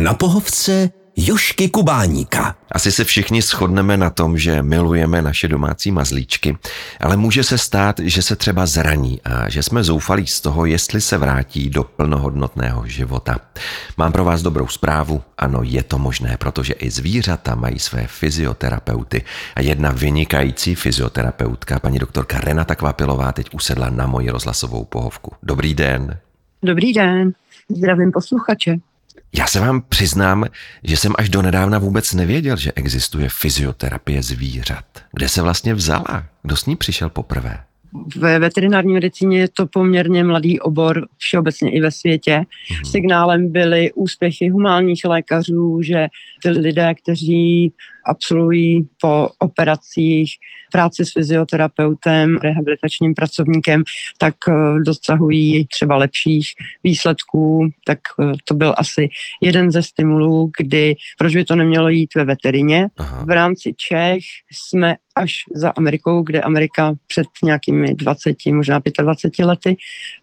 Na 0.00 0.14
pohovce 0.14 0.90
Jošky 1.16 1.68
Kubáníka. 1.68 2.56
Asi 2.72 2.92
se 2.92 3.04
všichni 3.04 3.42
shodneme 3.42 3.96
na 3.96 4.10
tom, 4.10 4.38
že 4.38 4.62
milujeme 4.62 5.22
naše 5.22 5.48
domácí 5.48 5.90
mazlíčky, 5.90 6.58
ale 7.00 7.16
může 7.16 7.44
se 7.44 7.58
stát, 7.58 7.98
že 7.98 8.22
se 8.22 8.36
třeba 8.36 8.66
zraní 8.66 9.20
a 9.24 9.48
že 9.48 9.62
jsme 9.62 9.84
zoufalí 9.84 10.26
z 10.26 10.40
toho, 10.40 10.66
jestli 10.66 11.00
se 11.00 11.18
vrátí 11.18 11.70
do 11.70 11.84
plnohodnotného 11.84 12.86
života. 12.86 13.38
Mám 13.96 14.12
pro 14.12 14.24
vás 14.24 14.42
dobrou 14.42 14.68
zprávu. 14.68 15.22
Ano, 15.38 15.60
je 15.62 15.82
to 15.82 15.98
možné, 15.98 16.36
protože 16.36 16.72
i 16.72 16.90
zvířata 16.90 17.54
mají 17.54 17.78
své 17.78 18.06
fyzioterapeuty. 18.06 19.22
A 19.54 19.60
jedna 19.60 19.90
vynikající 19.90 20.74
fyzioterapeutka, 20.74 21.78
paní 21.78 21.98
doktorka 21.98 22.40
Renata 22.40 22.74
Kvapilová, 22.74 23.32
teď 23.32 23.54
usedla 23.54 23.90
na 23.90 24.06
moji 24.06 24.30
rozhlasovou 24.30 24.84
pohovku. 24.84 25.32
Dobrý 25.42 25.74
den. 25.74 26.18
Dobrý 26.62 26.92
den. 26.92 27.32
Zdravím 27.68 28.12
posluchače. 28.12 28.76
Já 29.32 29.46
se 29.46 29.60
vám 29.60 29.82
přiznám, 29.82 30.44
že 30.82 30.96
jsem 30.96 31.12
až 31.18 31.28
do 31.28 31.42
nedávna 31.42 31.78
vůbec 31.78 32.12
nevěděl, 32.12 32.56
že 32.56 32.72
existuje 32.72 33.28
fyzioterapie 33.28 34.22
zvířat. 34.22 34.84
Kde 35.12 35.28
se 35.28 35.42
vlastně 35.42 35.74
vzala? 35.74 36.24
Kdo 36.42 36.56
s 36.56 36.66
ní 36.66 36.76
přišel 36.76 37.10
poprvé? 37.10 37.64
Ve 38.16 38.38
veterinární 38.38 38.92
medicíně 38.92 39.38
je 39.38 39.48
to 39.48 39.66
poměrně 39.66 40.24
mladý 40.24 40.60
obor 40.60 41.08
všeobecně 41.18 41.70
i 41.70 41.80
ve 41.80 41.90
světě. 41.90 42.38
Mm. 42.38 42.90
Signálem 42.90 43.52
byly 43.52 43.92
úspěchy 43.92 44.48
humánních 44.48 45.04
lékařů, 45.04 45.82
že 45.82 46.06
ty 46.42 46.50
lidé, 46.50 46.94
kteří 46.94 47.72
absolvují 48.06 48.88
po 49.00 49.28
operacích 49.38 50.34
práci 50.72 51.04
s 51.04 51.12
fyzioterapeutem, 51.12 52.36
rehabilitačním 52.36 53.14
pracovníkem, 53.14 53.82
tak 54.18 54.34
eh, 54.48 54.52
dosahují 54.86 55.66
třeba 55.66 55.96
lepších 55.96 56.48
výsledků, 56.84 57.68
tak 57.84 57.98
eh, 58.20 58.32
to 58.44 58.54
byl 58.54 58.74
asi 58.76 59.08
jeden 59.42 59.70
ze 59.70 59.82
stimulů, 59.82 60.50
kdy 60.58 60.94
proč 61.18 61.34
by 61.34 61.44
to 61.44 61.56
nemělo 61.56 61.88
jít 61.88 62.14
ve 62.14 62.24
veterině. 62.24 62.88
Aha. 62.96 63.24
V 63.24 63.30
rámci 63.30 63.74
Čech 63.76 64.22
jsme 64.52 64.96
až 65.16 65.32
za 65.54 65.70
Amerikou, 65.70 66.22
kde 66.22 66.40
Amerika 66.40 66.94
před 67.06 67.26
nějakými 67.44 67.94
20, 67.94 68.36
možná 68.52 68.80
25 69.00 69.44
lety 69.44 69.76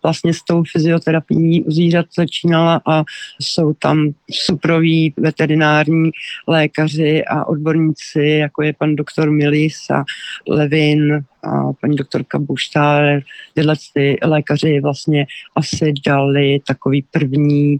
vlastně 0.03 0.33
s 0.33 0.43
tou 0.43 0.63
fyzioterapií 0.71 1.63
u 1.63 1.71
zvířat 1.71 2.05
začínala 2.17 2.81
a 2.85 3.03
jsou 3.41 3.73
tam 3.73 4.09
suproví 4.31 5.13
veterinární 5.17 6.11
lékaři 6.47 7.25
a 7.25 7.45
odborníci, 7.45 8.23
jako 8.23 8.63
je 8.63 8.73
pan 8.73 8.95
doktor 8.95 9.31
Milis 9.31 9.89
a 9.89 10.03
Levin 10.49 11.13
a 11.43 11.73
paní 11.81 11.95
doktorka 11.95 12.39
Buštár. 12.39 13.21
Tyhle 13.53 13.75
ty 13.93 14.17
lékaři 14.23 14.79
vlastně 14.79 15.25
asi 15.55 15.93
dali 16.05 16.59
takový 16.67 17.05
první 17.11 17.77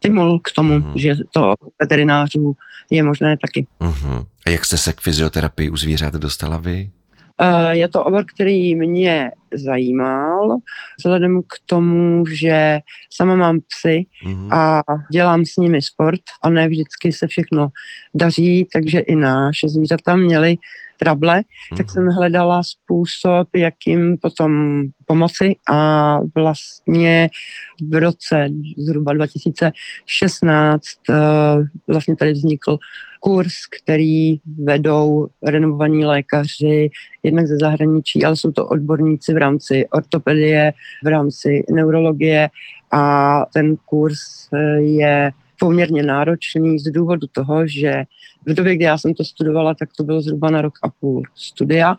stimul 0.00 0.40
k 0.40 0.52
tomu, 0.52 0.78
uh-huh. 0.78 0.92
že 0.96 1.14
to 1.32 1.54
veterinářů 1.80 2.56
je 2.90 3.02
možné 3.02 3.36
taky. 3.36 3.66
Uh-huh. 3.80 4.26
A 4.46 4.50
jak 4.50 4.64
jste 4.64 4.76
se 4.76 4.92
k 4.92 5.00
fyzioterapii 5.00 5.70
u 5.70 5.76
zvířat 5.76 6.14
dostala 6.14 6.56
vy? 6.56 6.90
Eh, 7.42 7.76
je 7.76 7.88
to 7.88 8.04
obor, 8.04 8.24
který 8.34 8.74
mě 8.74 9.30
zajímal, 9.54 10.56
vzhledem 10.98 11.42
k 11.42 11.54
tomu, 11.66 12.24
že 12.26 12.80
sama 13.10 13.36
mám 13.36 13.58
psy 13.60 14.06
mm-hmm. 14.26 14.54
a 14.54 14.82
dělám 15.12 15.44
s 15.44 15.56
nimi 15.56 15.82
sport 15.82 16.20
a 16.42 16.50
ne 16.50 16.68
vždycky 16.68 17.12
se 17.12 17.26
všechno 17.26 17.68
daří, 18.14 18.66
takže 18.72 18.98
i 18.98 19.16
naše 19.16 19.68
zvířata 19.68 20.16
měly 20.16 20.56
trable, 21.00 21.40
mm-hmm. 21.40 21.76
tak 21.76 21.90
jsem 21.90 22.06
hledala 22.08 22.62
způsob, 22.62 23.48
jak 23.56 23.74
jim 23.86 24.18
potom 24.18 24.82
pomoci 25.06 25.56
a 25.70 26.18
vlastně 26.34 27.30
v 27.90 28.00
roce 28.00 28.48
zhruba 28.78 29.12
2016 29.12 30.82
uh, 31.08 31.16
eh, 31.16 31.64
vlastně 31.88 32.16
tady 32.16 32.32
vznikl 32.32 32.78
kurz, 33.20 33.52
který 33.82 34.40
vedou 34.64 35.28
renovovaní 35.42 36.04
lékaři 36.04 36.90
jednak 37.22 37.46
ze 37.46 37.56
zahraničí, 37.56 38.24
ale 38.24 38.36
jsou 38.36 38.52
to 38.52 38.66
odborníci 38.66 39.34
v 39.34 39.36
rámci 39.36 39.88
ortopedie, 39.92 40.72
v 41.04 41.06
rámci 41.06 41.64
neurologie 41.70 42.48
a 42.92 43.44
ten 43.54 43.76
kurz 43.76 44.18
eh, 44.52 44.80
je 44.80 45.30
poměrně 45.60 46.02
náročný 46.02 46.78
z 46.78 46.90
důvodu 46.90 47.26
toho, 47.32 47.66
že 47.66 48.04
v 48.46 48.54
době, 48.54 48.76
kdy 48.76 48.84
já 48.84 48.98
jsem 48.98 49.14
to 49.14 49.24
studovala, 49.24 49.74
tak 49.74 49.88
to 49.96 50.04
bylo 50.04 50.22
zhruba 50.22 50.50
na 50.50 50.62
rok 50.62 50.74
a 50.82 50.88
půl 51.00 51.22
studia 51.34 51.96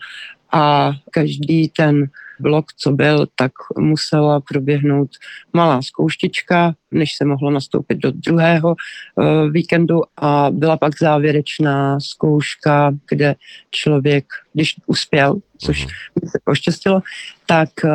a 0.51 0.91
každý 1.11 1.69
ten 1.69 2.05
blok, 2.41 2.65
co 2.77 2.91
byl, 2.91 3.27
tak 3.35 3.51
musela 3.79 4.39
proběhnout 4.39 5.09
malá 5.53 5.81
zkouštička, 5.81 6.73
než 6.91 7.15
se 7.15 7.25
mohlo 7.25 7.51
nastoupit 7.51 7.97
do 7.97 8.11
druhého 8.11 8.75
uh, 9.15 9.51
víkendu 9.51 10.01
a 10.17 10.47
byla 10.51 10.77
pak 10.77 10.99
závěrečná 10.99 11.99
zkouška, 11.99 12.91
kde 13.09 13.35
člověk, 13.71 14.25
když 14.53 14.75
uspěl, 14.87 15.35
což 15.57 15.85
mhm. 15.85 15.93
mi 16.23 16.29
se 16.29 16.39
poštěstilo, 16.43 17.01
tak 17.45 17.69
uh, 17.83 17.91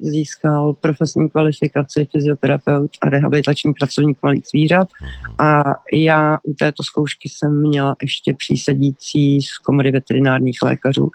získal 0.00 0.72
profesní 0.72 1.30
kvalifikaci 1.30 2.08
fyzioterapeut 2.12 2.90
a 3.00 3.08
rehabilitační 3.08 3.72
pracovník 3.74 4.18
malých 4.22 4.46
zvířat 4.46 4.88
mhm. 5.02 5.34
a 5.38 5.62
já 5.92 6.38
u 6.42 6.54
této 6.54 6.82
zkoušky 6.82 7.28
jsem 7.28 7.60
měla 7.60 7.96
ještě 8.02 8.34
přísedící 8.34 9.42
z 9.42 9.58
komory 9.58 9.90
veterinárních 9.90 10.58
lékařů, 10.62 11.10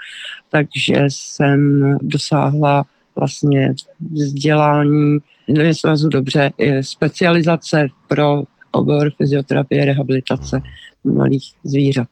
takže 0.50 1.04
jsem 1.08 1.84
dosáhla 2.02 2.73
vlastně 3.16 3.74
vzdělání, 4.12 5.18
nevím, 5.48 5.74
svazu 5.74 6.10
dobře, 6.10 6.52
specializace 6.82 7.88
pro 8.08 8.44
obor 8.72 9.12
fyzioterapie, 9.18 9.86
rehabilitace 9.86 10.62
malých 11.04 11.54
zvířat. 11.64 12.08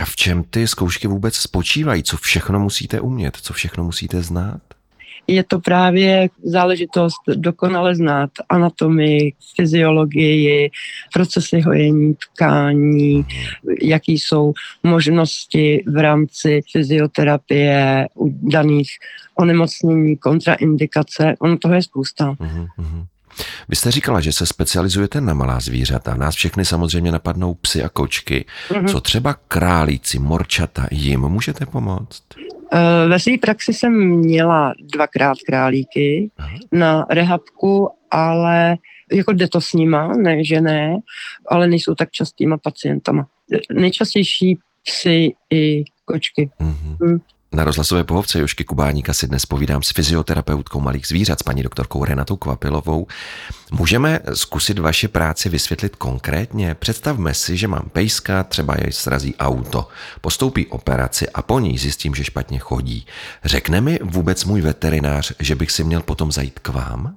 A 0.00 0.04
v 0.04 0.16
čem 0.16 0.44
ty 0.44 0.66
zkoušky 0.66 1.08
vůbec 1.08 1.34
spočívají? 1.34 2.02
Co 2.02 2.16
všechno 2.16 2.60
musíte 2.60 3.00
umět? 3.00 3.36
Co 3.36 3.52
všechno 3.52 3.84
musíte 3.84 4.22
znát? 4.22 4.60
Je 5.26 5.44
to 5.44 5.58
právě 5.58 6.28
záležitost 6.44 7.16
dokonale 7.34 7.94
znát 7.94 8.30
anatomii, 8.48 9.32
fyziologii, 9.56 10.70
procesy 11.14 11.60
hojení 11.60 12.14
tkání, 12.14 13.26
jaký 13.82 14.18
jsou 14.18 14.52
možnosti 14.82 15.84
v 15.86 15.96
rámci 16.02 16.60
fyzioterapie 16.72 18.08
u 18.14 18.48
daných 18.48 18.90
onemocnění, 19.34 20.16
kontraindikace. 20.16 21.34
Ono 21.38 21.58
toho 21.58 21.74
je 21.74 21.82
spousta. 21.82 22.32
Uh-huh, 22.32 23.06
Vy 23.68 23.76
jste 23.76 23.90
říkala, 23.90 24.20
že 24.20 24.32
se 24.32 24.46
specializujete 24.46 25.20
na 25.20 25.34
malá 25.34 25.60
zvířata. 25.60 26.14
Nás 26.14 26.34
všechny 26.34 26.64
samozřejmě 26.64 27.12
napadnou 27.12 27.54
psy 27.54 27.82
a 27.82 27.88
kočky. 27.88 28.44
Uh-huh. 28.70 28.90
Co 28.90 29.00
třeba 29.00 29.34
králíci, 29.48 30.18
morčata, 30.18 30.86
jim 30.90 31.20
můžete 31.20 31.66
pomoct? 31.66 32.22
Eh, 32.74 33.08
ve 33.08 33.18
své 33.18 33.38
praxi 33.38 33.74
jsem 33.74 33.92
měla 34.16 34.74
dvakrát 34.94 35.38
králíky 35.46 36.30
Aha. 36.38 36.56
na 36.72 37.06
rehabku, 37.10 37.88
ale 38.10 38.76
jako 39.12 39.32
jde 39.32 39.48
to 39.48 39.60
s 39.60 39.72
nima, 39.72 40.08
ne, 40.16 40.44
že 40.44 40.60
ne, 40.60 40.96
ale 41.48 41.68
nejsou 41.68 41.94
tak 41.94 42.10
častýma 42.10 42.58
pacientama. 42.58 43.26
Nejčastější 43.72 44.58
psy 44.82 45.32
i 45.50 45.84
kočky. 46.04 46.50
Mm-hmm. 46.60 47.20
Na 47.54 47.64
rozhlasové 47.64 48.04
pohovce 48.04 48.38
Jošky 48.38 48.64
Kubáníka 48.64 49.12
si 49.12 49.28
dnes 49.28 49.46
povídám 49.46 49.82
s 49.82 49.92
fyzioterapeutkou 49.92 50.80
malých 50.80 51.06
zvířat, 51.06 51.38
s 51.38 51.42
paní 51.42 51.62
doktorkou 51.62 52.04
Renatou 52.04 52.36
Kvapilovou. 52.36 53.06
Můžeme 53.72 54.20
zkusit 54.34 54.78
vaši 54.78 55.08
práci 55.08 55.48
vysvětlit 55.48 55.96
konkrétně? 55.96 56.74
Představme 56.74 57.34
si, 57.34 57.56
že 57.56 57.68
mám 57.68 57.88
pejska, 57.92 58.44
třeba 58.44 58.74
jej 58.80 58.92
srazí 58.92 59.34
auto, 59.36 59.88
postoupí 60.20 60.66
operaci 60.66 61.28
a 61.28 61.42
po 61.42 61.60
ní 61.60 61.78
zjistím, 61.78 62.14
že 62.14 62.24
špatně 62.24 62.58
chodí. 62.58 63.06
Řekne 63.44 63.80
mi 63.80 63.98
vůbec 64.02 64.44
můj 64.44 64.60
veterinář, 64.60 65.32
že 65.40 65.54
bych 65.54 65.70
si 65.70 65.84
měl 65.84 66.02
potom 66.02 66.32
zajít 66.32 66.58
k 66.58 66.68
vám? 66.68 67.16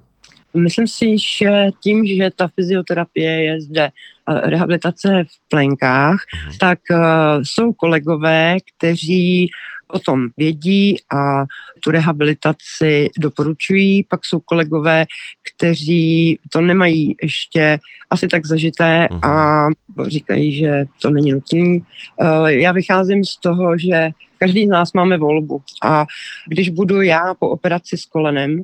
Myslím 0.54 0.88
si, 0.88 1.18
že 1.38 1.68
tím, 1.82 2.06
že 2.06 2.30
ta 2.36 2.48
fyzioterapie 2.48 3.42
je 3.42 3.60
zde 3.60 3.90
rehabilitace 4.28 5.24
v 5.28 5.48
plenkách, 5.48 6.20
mhm. 6.44 6.58
tak 6.60 6.78
uh, 6.90 6.98
jsou 7.42 7.72
kolegové, 7.72 8.56
kteří 8.76 9.50
o 9.88 9.98
tom 9.98 10.28
vědí 10.36 10.96
a 11.14 11.44
tu 11.80 11.90
rehabilitaci 11.90 13.10
doporučují. 13.18 14.04
Pak 14.04 14.24
jsou 14.24 14.40
kolegové, 14.40 15.06
kteří 15.42 16.38
to 16.52 16.60
nemají 16.60 17.16
ještě 17.22 17.78
asi 18.10 18.28
tak 18.28 18.46
zažité 18.46 19.08
a 19.22 19.62
mhm. 19.68 20.08
říkají, 20.08 20.56
že 20.56 20.84
to 21.02 21.10
není 21.10 21.32
nutné. 21.32 21.78
Eh, 22.20 22.52
já 22.52 22.72
vycházím 22.72 23.24
z 23.24 23.36
toho, 23.36 23.78
že 23.78 24.10
každý 24.38 24.66
z 24.66 24.68
nás 24.68 24.92
máme 24.92 25.18
volbu 25.18 25.62
a 25.82 26.06
když 26.48 26.68
budu 26.68 27.02
já 27.02 27.34
po 27.34 27.48
operaci 27.48 27.96
s 27.96 28.04
kolenem, 28.04 28.62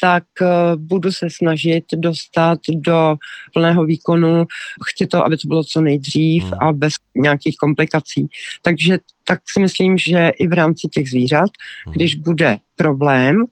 tak 0.00 0.24
eh, 0.42 0.46
budu 0.76 1.12
se 1.12 1.30
snažit 1.30 1.84
dostat 1.96 2.58
do 2.68 3.16
plného 3.52 3.84
výkonu. 3.84 4.44
Chci 4.86 5.06
to, 5.06 5.24
aby 5.24 5.36
to 5.36 5.48
bylo 5.48 5.64
co 5.64 5.80
nejdřív 5.80 6.44
hmm. 6.44 6.54
a 6.60 6.72
bez 6.72 6.94
nějakých 7.14 7.56
komplikací. 7.56 8.26
Takže 8.62 8.98
tak 9.24 9.40
si 9.52 9.60
myslím, 9.60 9.98
že 9.98 10.28
i 10.28 10.46
v 10.46 10.52
rámci 10.52 10.88
těch 10.88 11.10
zvířat, 11.10 11.50
hmm. 11.86 11.94
když 11.94 12.14
bude 12.14 12.58
problém, 12.76 13.44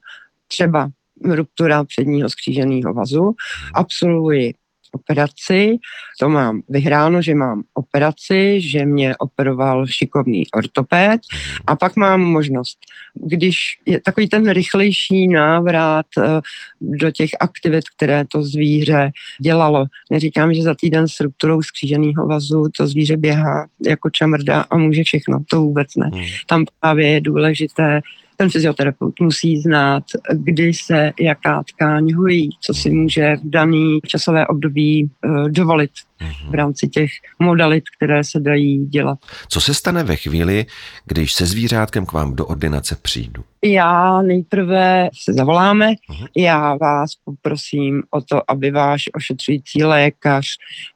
třeba 0.47 0.89
ruptura 1.23 1.83
předního 1.83 2.29
skříženého 2.29 2.93
vazu, 2.93 3.23
hmm. 3.23 3.35
absolvuji 3.73 4.53
operaci. 4.93 5.77
To 6.19 6.29
mám 6.29 6.61
vyhráno, 6.69 7.21
že 7.21 7.35
mám 7.35 7.63
operaci, 7.73 8.61
že 8.61 8.85
mě 8.85 9.15
operoval 9.17 9.87
šikovný 9.87 10.43
ortoped 10.55 11.21
a 11.67 11.75
pak 11.75 11.95
mám 11.95 12.21
možnost, 12.21 12.77
když 13.15 13.57
je 13.85 14.01
takový 14.01 14.29
ten 14.29 14.49
rychlejší 14.49 15.27
návrat 15.27 16.05
eh, 16.17 16.41
do 16.81 17.11
těch 17.11 17.29
aktivit, 17.39 17.83
které 17.95 18.25
to 18.25 18.43
zvíře 18.43 19.11
dělalo. 19.41 19.85
Neříkám, 20.11 20.53
že 20.53 20.63
za 20.63 20.75
týden 20.75 21.07
s 21.07 21.19
rupturou 21.19 21.61
skříženého 21.61 22.27
vazu 22.27 22.65
to 22.77 22.87
zvíře 22.87 23.17
běhá 23.17 23.67
jako 23.85 24.09
čamrda 24.09 24.61
a 24.61 24.77
může 24.77 25.03
všechno, 25.03 25.39
to 25.49 25.61
vůbec 25.61 25.95
ne. 25.95 26.09
Hmm. 26.13 26.25
Tam 26.47 26.65
právě 26.79 27.07
je 27.07 27.21
důležité 27.21 28.01
ten 28.43 28.49
fyzioterapeut 28.49 29.19
musí 29.19 29.61
znát, 29.61 30.03
kdy 30.33 30.73
se 30.73 31.11
jaká 31.19 31.63
tkáň 31.63 32.13
hojí, 32.13 32.49
co 32.61 32.73
si 32.73 32.89
může 32.89 33.35
v 33.35 33.49
daný 33.49 33.99
časové 34.05 34.47
období 34.47 35.09
uh, 35.25 35.49
dovolit 35.49 35.91
mhm. 36.21 36.51
v 36.51 36.53
rámci 36.53 36.87
těch 36.87 37.09
modalit, 37.39 37.83
které 37.97 38.23
se 38.23 38.39
dají 38.39 38.85
dělat. 38.85 39.19
Co 39.47 39.61
se 39.61 39.73
stane 39.73 40.03
ve 40.03 40.15
chvíli, 40.15 40.65
když 41.05 41.33
se 41.33 41.45
zvířátkem 41.45 42.05
k 42.05 42.13
vám 42.13 42.35
do 42.35 42.45
ordinace 42.45 42.97
přijdu? 43.01 43.43
Já 43.65 44.21
nejprve 44.21 45.09
se 45.23 45.33
zavoláme, 45.33 45.89
uh-huh. 45.89 46.27
já 46.37 46.75
vás 46.75 47.11
poprosím 47.25 48.03
o 48.11 48.21
to, 48.21 48.51
aby 48.51 48.71
váš 48.71 49.03
ošetřující 49.15 49.83
lékař 49.83 50.45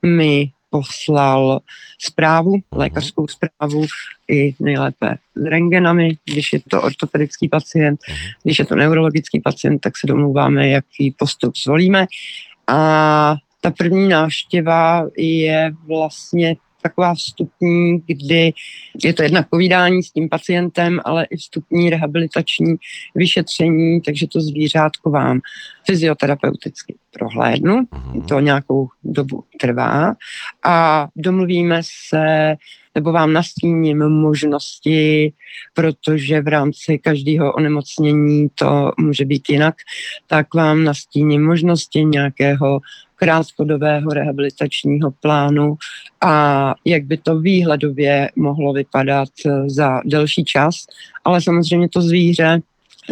mi 0.05 0.51
poslal 0.69 1.59
zprávu, 1.99 2.55
lékařskou 2.71 3.27
zprávu 3.27 3.85
i 4.27 4.55
nejlépe 4.59 5.15
s 5.35 5.45
rengenami, 5.45 6.17
když 6.25 6.53
je 6.53 6.59
to 6.69 6.81
ortopedický 6.81 7.49
pacient, 7.49 7.99
uh-huh. 8.09 8.33
když 8.43 8.59
je 8.59 8.65
to 8.65 8.75
neurologický 8.75 9.39
pacient, 9.39 9.79
tak 9.79 9.97
se 9.97 10.07
domluváme, 10.07 10.69
jaký 10.69 11.11
postup 11.11 11.57
zvolíme. 11.57 12.05
A 12.67 13.35
ta 13.61 13.71
první 13.71 14.07
návštěva 14.07 15.05
je 15.17 15.71
vlastně 15.87 16.55
taková 16.81 17.13
vstupní, 17.13 17.99
kdy 18.05 18.53
je 19.03 19.13
to 19.13 19.23
jednak 19.23 19.49
povídání 19.49 20.03
s 20.03 20.11
tím 20.11 20.29
pacientem, 20.29 20.99
ale 21.05 21.25
i 21.25 21.37
vstupní 21.37 21.89
rehabilitační 21.89 22.75
vyšetření, 23.15 24.01
takže 24.01 24.27
to 24.27 24.41
zvířátko 24.41 25.09
vám 25.09 25.39
fyzioterapeuticky 25.85 26.95
prohlédnu, 27.11 27.81
uh-huh. 27.81 28.25
to 28.25 28.39
nějakou 28.39 28.87
dobu 29.03 29.43
trvá 29.59 30.13
a 30.65 31.07
domluvíme 31.15 31.81
se 32.09 32.55
nebo 32.95 33.11
vám 33.11 33.33
nastíním 33.33 34.09
možnosti, 34.09 35.33
protože 35.73 36.41
v 36.41 36.47
rámci 36.47 36.97
každého 36.97 37.53
onemocnění 37.53 38.49
to 38.55 38.91
může 38.99 39.25
být 39.25 39.49
jinak, 39.49 39.75
tak 40.27 40.53
vám 40.53 40.83
nastíním 40.83 41.45
možnosti 41.45 42.05
nějakého 42.05 42.79
krátkodobého 43.17 44.09
rehabilitačního 44.09 45.11
plánu 45.11 45.75
a 46.21 46.75
jak 46.85 47.03
by 47.03 47.17
to 47.17 47.39
výhledově 47.39 48.29
mohlo 48.35 48.73
vypadat 48.73 49.29
za 49.67 50.01
delší 50.05 50.45
čas. 50.45 50.85
Ale 51.23 51.41
samozřejmě 51.41 51.89
to 51.89 52.01
zvíře 52.01 52.61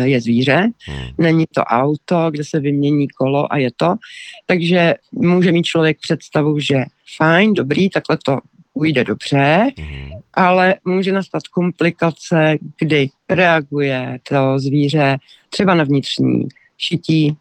je 0.04 0.22
zvíře, 0.22 0.70
hmm. 0.86 1.08
není 1.18 1.46
to 1.54 1.62
auto, 1.62 2.32
kde 2.32 2.44
se 2.44 2.60
vymění 2.60 3.08
kolo 3.08 3.54
a 3.54 3.58
je 3.58 3.70
to. 3.76 3.96
Takže 4.46 4.96
může 5.12 5.52
mít 5.52 5.64
člověk 5.64 5.98
představu, 6.02 6.60
že 6.60 6.84
fajn, 7.18 7.54
dobrý, 7.54 7.90
takhle 7.90 8.18
to 8.26 8.40
ujde 8.74 9.04
dobře, 9.04 9.72
hmm. 9.78 10.10
ale 10.34 10.76
může 10.86 11.12
nastat 11.12 11.48
komplikace, 11.48 12.58
kdy 12.80 13.10
reaguje 13.30 14.20
to 14.30 14.60
zvíře 14.60 15.18
třeba 15.50 15.76
na 15.76 15.84
vnitřní 15.84 16.48
šití, 16.78 17.38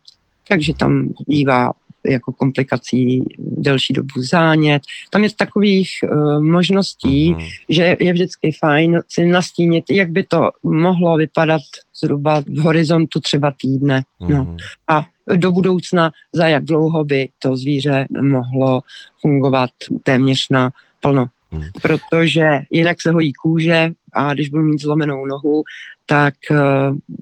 takže 0.49 0.75
tam 0.75 1.09
bývá 1.27 1.73
jako 2.07 2.33
komplikací 2.33 3.25
delší 3.39 3.93
dobu 3.93 4.23
zánět. 4.31 4.83
Tam 5.11 5.25
je 5.25 5.31
takových 5.37 5.91
uh, 6.03 6.43
možností, 6.43 7.35
mm. 7.35 7.41
že 7.69 7.97
je 8.01 8.13
vždycky 8.13 8.53
fajn 8.53 9.01
si 9.09 9.27
nastínit, 9.27 9.85
jak 9.91 10.11
by 10.11 10.23
to 10.23 10.51
mohlo 10.63 11.17
vypadat 11.17 11.63
zhruba 12.01 12.41
v 12.41 12.59
horizontu 12.59 13.21
třeba 13.21 13.53
týdne. 13.61 14.03
Mm. 14.21 14.31
No. 14.31 14.45
Mhm. 14.45 14.57
A 14.89 15.07
do 15.37 15.53
budoucna, 15.53 16.13
za 16.33 16.47
jak 16.49 16.65
dlouho 16.65 17.05
by 17.05 17.29
to 17.39 17.57
zvíře 17.57 18.07
mohlo 18.21 18.81
fungovat 19.21 19.71
téměř 20.03 20.47
na 20.51 20.71
plno. 21.01 21.27
Mm. 21.55 21.65
Protože 21.83 22.61
jinak 22.71 23.01
se 23.01 23.11
hojí 23.11 23.33
kůže 23.33 23.91
a 24.13 24.35
když 24.35 24.49
budu 24.49 24.63
mít 24.63 24.83
zlomenou 24.83 25.27
nohu, 25.27 25.65
tak 26.07 26.35
uh, 26.51 26.59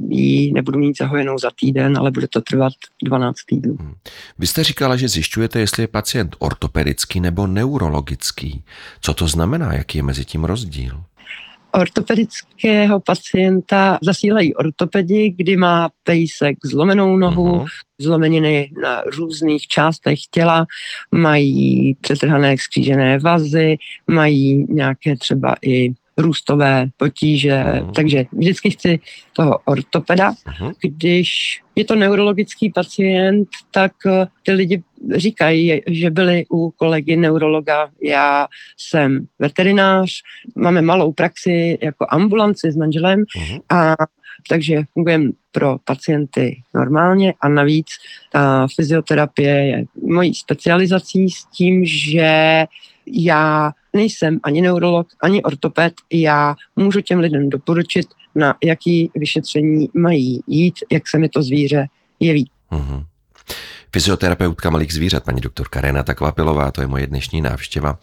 ji 0.08 0.52
nebudu 0.52 0.78
mít 0.78 0.98
zahojenou 0.98 1.38
za 1.38 1.50
týden, 1.60 1.98
ale 1.98 2.10
bude 2.10 2.28
to 2.28 2.40
trvat 2.40 2.72
12 3.02 3.36
týdnů. 3.46 3.76
Hmm. 3.80 3.94
Vy 4.38 4.46
jste 4.46 4.64
říkala, 4.64 4.96
že 4.96 5.08
zjišťujete, 5.08 5.60
jestli 5.60 5.82
je 5.82 5.86
pacient 5.86 6.36
ortopedický 6.38 7.20
nebo 7.20 7.46
neurologický. 7.46 8.64
Co 9.00 9.14
to 9.14 9.28
znamená? 9.28 9.74
Jaký 9.74 9.98
je 9.98 10.02
mezi 10.02 10.24
tím 10.24 10.44
rozdíl? 10.44 11.02
Ortopedického 11.74 13.00
pacienta 13.00 13.98
zasílají 14.02 14.54
ortopedi, 14.54 15.34
kdy 15.36 15.56
má 15.56 15.90
pejsek 16.04 16.56
zlomenou 16.64 17.16
nohu, 17.16 17.52
uh-huh. 17.52 17.66
zlomeniny 17.98 18.70
na 18.82 19.02
různých 19.16 19.66
částech 19.66 20.18
těla, 20.30 20.66
mají 21.12 21.94
přetrhané 22.00 22.58
skřížené 22.58 23.18
vazy, 23.18 23.76
mají 24.06 24.66
nějaké 24.68 25.16
třeba 25.16 25.54
i 25.62 25.92
růstové 26.18 26.88
potíže, 26.96 27.64
uh-huh. 27.64 27.92
takže 27.92 28.24
vždycky 28.32 28.70
chci 28.70 29.00
toho 29.32 29.58
ortopeda. 29.64 30.32
Uh-huh. 30.32 30.72
Když 30.80 31.60
je 31.76 31.84
to 31.84 31.94
neurologický 31.94 32.70
pacient, 32.70 33.48
tak 33.70 33.92
eh, 34.06 34.26
ty 34.42 34.52
lidi 34.52 34.82
říkají, 35.14 35.82
že 35.86 36.10
byli 36.10 36.44
u 36.52 36.70
kolegy 36.70 37.16
neurologa. 37.16 37.88
Já 38.02 38.46
jsem 38.76 39.26
veterinář, 39.38 40.10
máme 40.56 40.82
malou 40.82 41.12
praxi 41.12 41.78
jako 41.82 42.06
ambulanci 42.08 42.72
s 42.72 42.76
manželem 42.76 43.20
uh-huh. 43.20 43.60
a 43.70 43.96
takže 44.48 44.82
fungujeme 44.92 45.30
pro 45.52 45.76
pacienty 45.84 46.62
normálně 46.74 47.34
a 47.40 47.48
navíc 47.48 47.86
ta 48.32 48.66
fyzioterapie 48.76 49.66
je 49.66 49.84
mojí 50.02 50.34
specializací 50.34 51.30
s 51.30 51.44
tím, 51.44 51.84
že 51.84 52.64
já 53.06 53.72
nejsem 53.92 54.40
ani 54.42 54.60
neurolog, 54.60 55.08
ani 55.22 55.42
ortoped, 55.42 55.94
já 56.12 56.54
můžu 56.76 57.00
těm 57.00 57.18
lidem 57.18 57.50
doporučit, 57.50 58.06
na 58.34 58.54
jaký 58.64 59.10
vyšetření 59.14 59.88
mají 59.94 60.40
jít, 60.46 60.74
jak 60.92 61.08
se 61.08 61.18
mi 61.18 61.28
to 61.28 61.42
zvíře 61.42 61.86
jeví. 62.20 62.50
Mm-hmm. 62.72 63.04
Fyzioterapeutka 63.94 64.70
malých 64.70 64.92
zvířat, 64.92 65.24
paní 65.24 65.40
doktorka 65.40 65.80
Renata 65.80 66.14
Kvapilová, 66.14 66.70
to 66.70 66.80
je 66.80 66.86
moje 66.86 67.06
dnešní 67.06 67.40
návštěva. 67.40 67.98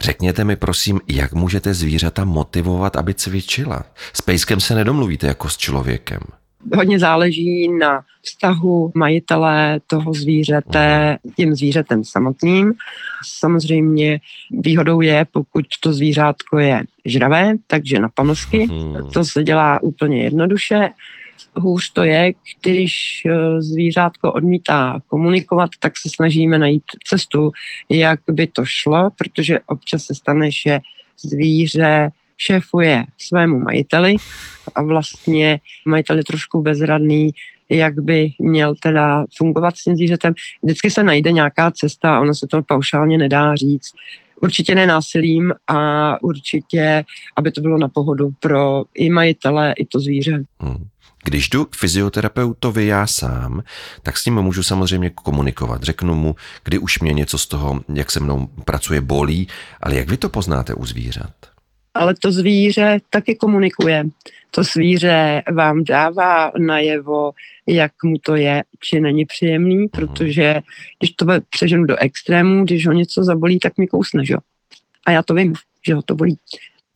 Řekněte 0.00 0.44
mi 0.44 0.56
prosím, 0.56 1.00
jak 1.08 1.32
můžete 1.32 1.74
zvířata 1.74 2.24
motivovat, 2.24 2.96
aby 2.96 3.14
cvičila? 3.14 3.82
S 4.12 4.22
pejskem 4.22 4.60
se 4.60 4.74
nedomluvíte 4.74 5.26
jako 5.26 5.48
s 5.48 5.56
člověkem. 5.56 6.20
Hodně 6.76 6.98
záleží 6.98 7.68
na 7.78 8.00
vztahu 8.22 8.92
majitele 8.94 9.80
toho 9.86 10.14
zvířete 10.14 11.16
tím 11.36 11.54
zvířetem 11.54 12.04
samotným. 12.04 12.72
Samozřejmě 13.38 14.20
výhodou 14.50 15.00
je, 15.00 15.26
pokud 15.32 15.64
to 15.80 15.92
zvířátko 15.92 16.58
je 16.58 16.82
žravé, 17.04 17.54
takže 17.66 17.98
na 17.98 18.08
panosky. 18.14 18.66
Mhm. 18.66 19.10
To 19.12 19.24
se 19.24 19.44
dělá 19.44 19.82
úplně 19.82 20.22
jednoduše. 20.22 20.88
Hůř 21.56 21.92
to 21.92 22.04
je, 22.04 22.32
když 22.62 23.22
eh, 23.26 23.62
zvířátko 23.62 24.32
odmítá 24.32 25.00
komunikovat, 25.06 25.70
tak 25.80 25.92
se 25.96 26.08
snažíme 26.14 26.58
najít 26.58 26.84
cestu, 27.04 27.50
jak 27.88 28.20
by 28.30 28.46
to 28.46 28.64
šlo, 28.64 29.10
protože 29.18 29.60
občas 29.66 30.04
se 30.04 30.14
stane, 30.14 30.50
že 30.50 30.80
zvíře 31.22 32.10
šéfuje 32.36 33.04
svému 33.18 33.58
majiteli 33.58 34.16
a 34.74 34.82
vlastně 34.82 35.60
majitel 35.86 36.16
je 36.16 36.24
trošku 36.24 36.62
bezradný, 36.62 37.30
jak 37.68 38.00
by 38.00 38.30
měl 38.38 38.74
teda 38.82 39.24
fungovat 39.36 39.76
s 39.76 39.84
tím 39.84 39.96
zvířetem. 39.96 40.34
Vždycky 40.62 40.90
se 40.90 41.02
najde 41.02 41.32
nějaká 41.32 41.70
cesta 41.70 42.20
ono 42.20 42.34
se 42.34 42.46
to 42.46 42.62
paušálně 42.62 43.18
nedá 43.18 43.54
říct. 43.54 43.92
Určitě 44.40 44.74
ne 44.74 44.86
násilím 44.86 45.52
a 45.66 46.22
určitě, 46.22 47.04
aby 47.36 47.50
to 47.50 47.60
bylo 47.60 47.78
na 47.78 47.88
pohodu 47.88 48.30
pro 48.40 48.84
i 48.94 49.10
majitele, 49.10 49.74
i 49.78 49.86
to 49.86 50.00
zvíře. 50.00 50.44
Hmm. 50.58 50.86
Když 51.24 51.48
jdu 51.48 51.64
k 51.64 51.76
fyzioterapeutovi 51.76 52.86
já 52.86 53.06
sám, 53.06 53.62
tak 54.02 54.18
s 54.18 54.24
ním 54.24 54.34
můžu 54.34 54.62
samozřejmě 54.62 55.10
komunikovat. 55.10 55.82
Řeknu 55.82 56.14
mu, 56.14 56.36
kdy 56.64 56.78
už 56.78 57.00
mě 57.00 57.12
něco 57.12 57.38
z 57.38 57.46
toho, 57.46 57.80
jak 57.94 58.10
se 58.10 58.20
mnou 58.20 58.46
pracuje, 58.46 59.00
bolí, 59.00 59.48
ale 59.80 59.94
jak 59.94 60.10
vy 60.10 60.16
to 60.16 60.28
poznáte 60.28 60.74
u 60.74 60.86
zvířat? 60.86 61.30
ale 61.94 62.14
to 62.14 62.32
zvíře 62.32 62.98
taky 63.10 63.34
komunikuje. 63.34 64.04
To 64.50 64.62
zvíře 64.62 65.42
vám 65.52 65.84
dává 65.84 66.52
najevo, 66.58 67.32
jak 67.66 67.92
mu 68.04 68.18
to 68.18 68.36
je, 68.36 68.62
či 68.80 69.00
není 69.00 69.24
příjemný, 69.24 69.76
mhm. 69.76 69.88
protože 69.88 70.60
když 70.98 71.10
to 71.10 71.26
přeženu 71.50 71.84
do 71.84 71.96
extrému, 71.96 72.64
když 72.64 72.86
ho 72.86 72.92
něco 72.92 73.24
zabolí, 73.24 73.58
tak 73.58 73.78
mi 73.78 73.86
kousne, 73.86 74.24
že? 74.24 74.34
A 75.06 75.10
já 75.10 75.22
to 75.22 75.34
vím, 75.34 75.54
že 75.86 75.94
ho 75.94 76.02
to 76.02 76.14
bolí. 76.14 76.38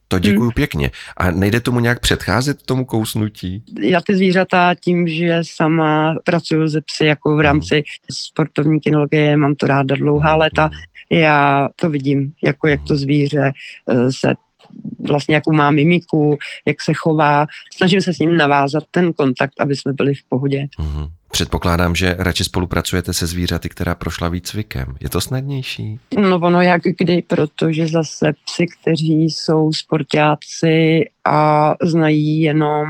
To 0.08 0.18
děkuju 0.18 0.40
hmm. 0.40 0.50
pěkně. 0.50 0.90
A 1.16 1.30
nejde 1.30 1.60
tomu 1.60 1.80
nějak 1.80 2.00
předcházet 2.00 2.62
tomu 2.62 2.84
kousnutí? 2.84 3.64
Já 3.80 4.00
ty 4.00 4.16
zvířata 4.16 4.74
tím, 4.74 5.08
že 5.08 5.38
sama 5.42 6.14
pracuji 6.24 6.68
ze 6.68 6.80
psy 6.80 7.06
jako 7.06 7.36
v 7.36 7.40
rámci 7.40 7.74
hmm. 7.74 7.82
sportovní 8.12 8.80
kinologie, 8.80 9.36
mám 9.36 9.54
to 9.54 9.66
ráda 9.66 9.96
dlouhá 9.96 10.30
hmm. 10.30 10.40
léta, 10.40 10.70
já 11.10 11.68
to 11.76 11.90
vidím, 11.90 12.32
jako 12.44 12.68
jak 12.68 12.80
to 12.82 12.96
zvíře 12.96 13.52
eh, 13.90 14.12
se 14.12 14.34
vlastně 15.08 15.34
jakou 15.34 15.52
má 15.52 15.70
mimiku, 15.70 16.38
jak 16.66 16.76
se 16.82 16.92
chová. 16.94 17.46
Snažím 17.76 18.00
se 18.00 18.14
s 18.14 18.18
ním 18.18 18.36
navázat 18.36 18.84
ten 18.90 19.12
kontakt, 19.12 19.60
aby 19.60 19.76
jsme 19.76 19.92
byli 19.92 20.14
v 20.14 20.24
pohodě. 20.28 20.66
Mm-hmm. 20.78 21.10
Předpokládám, 21.34 21.94
že 21.94 22.16
radši 22.18 22.44
spolupracujete 22.44 23.12
se 23.12 23.26
zvířaty, 23.26 23.68
která 23.68 23.94
prošla 23.94 24.28
výcvikem. 24.28 24.94
Je 25.00 25.08
to 25.08 25.20
snadnější? 25.20 26.00
No 26.18 26.36
ono 26.36 26.62
jak 26.62 26.82
kdy, 26.98 27.22
protože 27.22 27.86
zase 27.86 28.32
psi, 28.44 28.66
kteří 28.66 29.24
jsou 29.24 29.72
sportáci 29.72 31.04
a 31.24 31.74
znají 31.82 32.40
jenom 32.40 32.86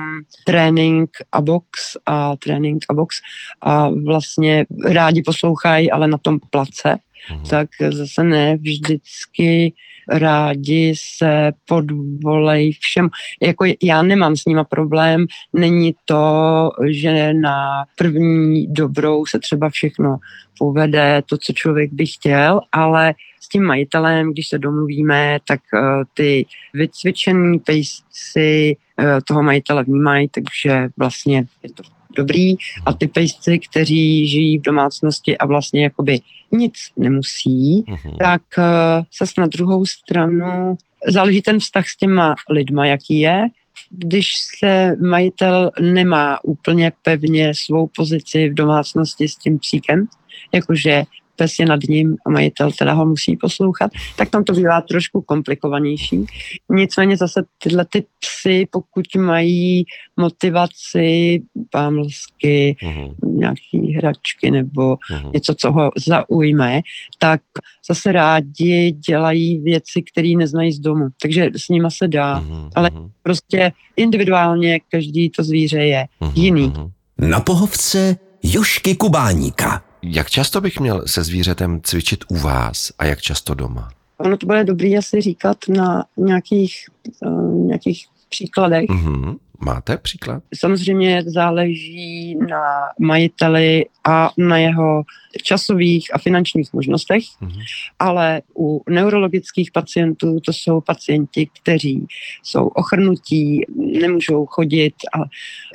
trénink 0.46 1.10
a 1.32 1.40
box 1.40 1.96
a 2.06 2.36
trénink 2.36 2.84
a 2.88 2.94
box 2.94 3.16
a 3.60 3.88
vlastně 3.88 4.66
rádi 4.84 5.22
poslouchají, 5.22 5.90
ale 5.90 6.08
na 6.08 6.18
tom 6.18 6.38
place, 6.50 6.96
hmm. 7.28 7.44
tak 7.50 7.68
zase 7.90 8.24
ne 8.24 8.56
vždycky 8.56 9.72
rádi 10.08 10.94
se 11.16 11.52
podvolej 11.68 12.72
všem. 12.80 13.08
Jako 13.42 13.64
já 13.82 14.02
nemám 14.02 14.36
s 14.36 14.44
nima 14.44 14.64
problém, 14.64 15.26
není 15.52 15.94
to, 16.04 16.70
že 16.90 17.34
na 17.34 17.84
první 17.96 18.33
dobrou 18.68 19.26
se 19.26 19.38
třeba 19.38 19.70
všechno 19.70 20.16
povede, 20.58 21.22
to, 21.26 21.38
co 21.38 21.52
člověk 21.52 21.92
by 21.92 22.06
chtěl, 22.06 22.60
ale 22.72 23.14
s 23.40 23.48
tím 23.48 23.62
majitelem, 23.62 24.32
když 24.32 24.48
se 24.48 24.58
domluvíme, 24.58 25.38
tak 25.48 25.60
uh, 25.72 25.80
ty 26.14 26.46
vycvičený 26.74 27.58
pejsci 27.58 28.76
uh, 28.98 29.06
toho 29.24 29.42
majitele 29.42 29.84
vnímají, 29.84 30.28
takže 30.28 30.88
vlastně 30.96 31.44
je 31.62 31.72
to 31.72 31.82
dobrý 32.16 32.54
a 32.86 32.92
ty 32.92 33.06
pejsci, 33.06 33.58
kteří 33.58 34.28
žijí 34.28 34.58
v 34.58 34.62
domácnosti 34.62 35.38
a 35.38 35.46
vlastně 35.46 35.84
jakoby 35.84 36.18
nic 36.52 36.74
nemusí, 36.96 37.84
uh-huh. 37.88 38.16
tak 38.18 38.42
uh, 38.58 39.04
se 39.10 39.40
na 39.40 39.46
druhou 39.46 39.86
stranu 39.86 40.76
záleží 41.08 41.42
ten 41.42 41.58
vztah 41.58 41.88
s 41.88 41.96
těma 41.96 42.34
lidma, 42.50 42.86
jaký 42.86 43.20
je. 43.20 43.46
Když 43.90 44.32
se 44.58 44.96
majitel 44.96 45.70
nemá 45.80 46.44
úplně 46.44 46.92
pevně 47.02 47.52
svou 47.54 47.88
pozici 47.96 48.48
v 48.48 48.54
domácnosti 48.54 49.28
s 49.28 49.36
tím 49.36 49.58
psíkem, 49.58 50.06
jakože 50.52 51.02
pes 51.36 51.58
je 51.58 51.66
nad 51.66 51.80
ním 51.88 52.16
a 52.26 52.30
majitel 52.30 52.70
teda 52.72 52.92
ho 52.92 53.06
musí 53.06 53.36
poslouchat, 53.36 53.90
tak 54.16 54.30
tam 54.30 54.44
to 54.44 54.52
bývá 54.52 54.80
trošku 54.80 55.20
komplikovanější. 55.20 56.26
Nicméně 56.70 57.16
zase 57.16 57.44
tyhle 57.62 57.84
ty 57.84 58.04
psy, 58.20 58.66
pokud 58.70 59.04
mají 59.16 59.84
motivaci, 60.16 61.42
pámlsky, 61.70 62.76
uh-huh. 62.82 63.14
nějaký 63.22 63.92
hračky 63.92 64.50
nebo 64.50 64.94
uh-huh. 64.94 65.30
něco, 65.34 65.54
co 65.54 65.72
ho 65.72 65.90
zaujme, 66.06 66.80
tak 67.18 67.40
zase 67.88 68.12
rádi 68.12 68.92
dělají 69.08 69.58
věci, 69.58 70.02
které 70.02 70.28
neznají 70.36 70.72
z 70.72 70.78
domu. 70.78 71.08
Takže 71.22 71.50
s 71.56 71.68
nima 71.68 71.90
se 71.90 72.08
dá. 72.08 72.40
Uh-huh. 72.40 72.70
Ale 72.74 72.90
prostě 73.22 73.72
individuálně 73.96 74.80
každý 74.88 75.30
to 75.30 75.42
zvíře 75.42 75.78
je 75.78 76.06
uh-huh. 76.20 76.32
jiný. 76.34 76.72
Na 77.18 77.40
pohovce 77.40 78.16
Jošky 78.42 78.94
Kubáníka. 78.94 79.82
Jak 80.06 80.30
často 80.30 80.60
bych 80.60 80.80
měl 80.80 81.02
se 81.06 81.24
zvířetem 81.24 81.80
cvičit 81.82 82.24
u 82.28 82.36
vás 82.36 82.92
a 82.98 83.04
jak 83.04 83.20
často 83.20 83.54
doma? 83.54 83.88
Ono 84.18 84.36
to 84.36 84.46
bude 84.46 84.64
dobrý 84.64 84.98
asi 84.98 85.20
říkat 85.20 85.56
na 85.68 86.04
nějakých, 86.16 86.76
uh, 87.22 87.66
nějakých 87.66 88.06
příkladech. 88.28 88.88
Mm-hmm. 88.88 89.36
Máte 89.60 89.96
příklad? 89.96 90.42
Samozřejmě 90.54 91.22
záleží 91.26 92.36
na 92.48 92.62
majiteli 93.00 93.84
a 94.04 94.30
na 94.38 94.58
jeho 94.58 95.02
časových 95.42 96.14
a 96.14 96.18
finančních 96.18 96.72
možnostech, 96.72 97.22
mm-hmm. 97.22 97.62
ale 97.98 98.42
u 98.58 98.82
neurologických 98.90 99.70
pacientů 99.72 100.40
to 100.40 100.52
jsou 100.52 100.80
pacienti, 100.80 101.48
kteří 101.62 102.06
jsou 102.42 102.66
ochrnutí, 102.66 103.64
nemůžou 104.00 104.46
chodit 104.46 104.94
a 105.14 105.18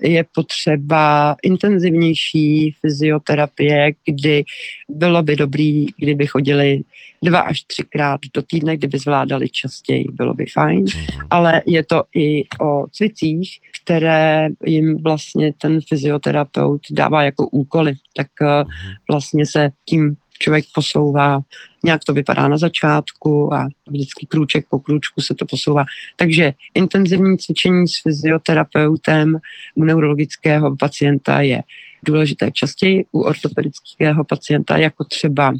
je 0.02 0.26
potřeba 0.36 1.36
intenzivnější 1.44 2.76
fyzioterapie, 2.82 3.92
kdy 4.06 4.44
bylo 4.90 5.24
by 5.24 5.36
dobrý, 5.36 5.86
kdyby 5.98 6.28
chodili 6.28 6.82
dva 7.24 7.40
až 7.40 7.62
třikrát 7.62 8.20
do 8.34 8.42
týdne, 8.42 8.78
kdyby 8.78 9.00
zvládali 9.00 9.50
častěji, 9.50 10.06
bylo 10.12 10.34
by 10.34 10.46
fajn, 10.54 10.86
mm-hmm. 10.86 11.28
ale 11.30 11.62
je 11.66 11.84
to 11.86 12.04
i 12.16 12.44
o 12.62 12.88
cvicích, 12.92 13.60
které 13.90 14.50
jim 14.66 15.04
vlastně 15.04 15.54
ten 15.62 15.80
fyzioterapeut 15.90 16.82
dává 16.92 17.24
jako 17.24 17.48
úkoly, 17.48 17.94
tak 18.16 18.28
mm-hmm. 18.42 18.66
vlastně 19.12 19.46
se 19.46 19.70
tím 19.86 20.16
člověk 20.40 20.66
posouvá, 20.74 21.40
nějak 21.84 22.04
to 22.04 22.14
vypadá 22.14 22.48
na 22.48 22.58
začátku 22.58 23.54
a 23.54 23.68
vždycky 23.88 24.26
krůček 24.26 24.66
po 24.70 24.80
krůčku 24.80 25.22
se 25.22 25.36
to 25.36 25.46
posouvá. 25.46 25.86
Takže 26.16 26.54
intenzivní 26.74 27.38
cvičení 27.38 27.88
s 27.88 28.02
fyzioterapeutem 28.02 29.38
u 29.76 29.84
neurologického 29.84 30.76
pacienta 30.76 31.42
je 31.42 31.62
důležité 32.06 32.52
častěji, 32.52 33.06
u 33.12 33.20
ortopedického 33.22 34.24
pacienta 34.24 34.78
jako 34.78 35.04
třeba 35.04 35.54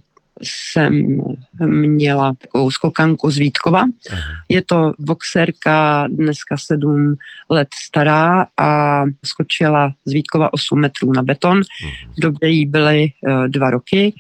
jsem 0.44 1.22
měla 1.66 2.34
takovou 2.42 2.72
skokanku 2.72 3.32
z 3.32 3.38
Vítkova. 3.38 3.86
Je 4.50 4.62
to 4.62 4.94
boxerka, 5.00 6.08
dneska 6.08 6.58
sedm 6.58 7.16
let 7.50 7.68
stará 7.88 8.48
a 8.58 9.04
skočila 9.26 9.94
z 10.06 10.14
Vítkova 10.14 10.54
8 10.54 10.80
metrů 10.80 11.14
na 11.14 11.24
beton. 11.24 11.58
Mhm. 11.58 12.14
V 12.18 12.22
době 12.22 12.50
jí 12.50 12.66
byly 12.66 13.08
uh, 13.28 13.48
dva 13.48 13.70
roky 13.70 14.14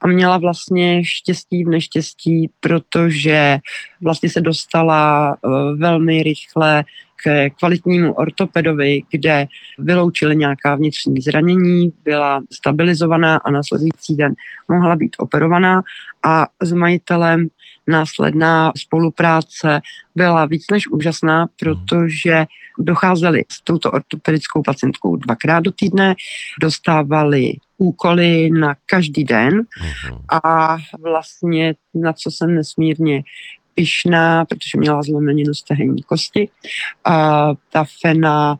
a 0.00 0.06
měla 0.06 0.38
vlastně 0.38 1.04
štěstí 1.04 1.64
v 1.64 1.68
neštěstí, 1.68 2.50
protože 2.60 3.58
vlastně 4.02 4.30
se 4.30 4.40
dostala 4.40 5.36
uh, 5.42 5.78
velmi 5.78 6.22
rychle 6.22 6.84
k 7.22 7.50
kvalitnímu 7.58 8.12
ortopedovi, 8.12 9.02
kde 9.10 9.46
vyloučili 9.78 10.36
nějaká 10.36 10.74
vnitřní 10.74 11.20
zranění, 11.20 11.92
byla 12.04 12.42
stabilizovaná 12.52 13.36
a 13.36 13.50
následující 13.50 14.16
den 14.16 14.34
mohla 14.68 14.96
být 14.96 15.16
operovaná 15.18 15.82
a 16.24 16.46
s 16.62 16.72
majitelem 16.72 17.48
následná 17.88 18.72
spolupráce 18.76 19.80
byla 20.14 20.46
víc 20.46 20.64
než 20.72 20.88
úžasná, 20.88 21.46
protože 21.60 22.46
docházeli 22.78 23.44
s 23.52 23.62
touto 23.64 23.90
ortopedickou 23.90 24.62
pacientkou 24.62 25.16
dvakrát 25.16 25.60
do 25.60 25.72
týdne, 25.72 26.14
dostávali 26.60 27.52
úkoly 27.78 28.50
na 28.50 28.74
každý 28.86 29.24
den 29.24 29.54
mhm. 29.54 30.18
a 30.44 30.76
vlastně 31.02 31.74
na 31.94 32.12
co 32.12 32.30
jsem 32.30 32.54
nesmírně 32.54 33.22
pyšná, 33.78 34.44
protože 34.44 34.78
měla 34.78 35.02
zlomeninu 35.02 35.54
stehenní 35.54 36.02
kosti. 36.02 36.48
A 37.04 37.48
ta 37.72 37.84
fena 38.02 38.56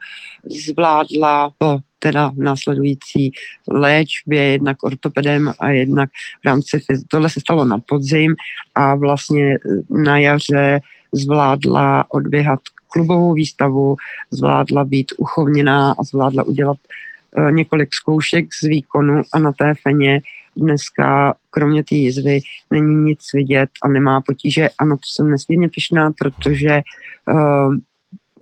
zvládla 0.67 1.51
po 1.59 1.79
teda 1.99 2.33
následující 2.37 3.33
léčbě, 3.69 4.43
jednak 4.43 4.83
ortopedem 4.83 5.53
a 5.59 5.71
jednak 5.71 6.11
v 6.43 6.47
rámci 6.47 6.81
tohle 7.11 7.31
se 7.31 7.41
stalo 7.41 7.65
na 7.65 7.79
podzim 7.79 8.35
a 8.75 8.95
vlastně 8.95 9.59
na 9.91 10.19
jaře 10.19 10.81
zvládla 11.13 12.05
odběhat 12.09 12.61
klubovou 12.89 13.33
výstavu, 13.35 13.97
zvládla 14.31 14.85
být 14.85 15.13
uchovněná 15.17 15.95
a 15.99 16.03
zvládla 16.03 16.43
udělat 16.43 16.77
uh, 17.37 17.53
několik 17.53 17.95
zkoušek 17.95 18.55
z 18.55 18.67
výkonu 18.69 19.23
a 19.33 19.39
na 19.39 19.53
té 19.53 19.75
feně 19.83 20.21
dneska 20.59 21.35
kromě 21.50 21.85
té 21.85 21.95
jizvy 21.95 22.41
není 22.71 22.95
nic 22.95 23.21
vidět 23.35 23.71
a 23.83 23.88
nemá 23.88 24.21
potíže. 24.21 24.69
Ano, 24.79 24.97
to 24.97 25.07
jsem 25.07 25.31
nesmírně 25.31 25.69
pišná, 25.69 26.12
protože 26.19 26.83
uh, 27.33 27.75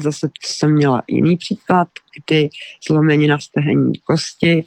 zase 0.00 0.30
jsem 0.44 0.73
měla 0.73 1.02
jiný 1.08 1.37
příklad, 1.37 1.88
kdy 2.16 2.49
zlomenina 2.88 3.38
stehenní 3.38 3.99
kosti, 3.99 4.64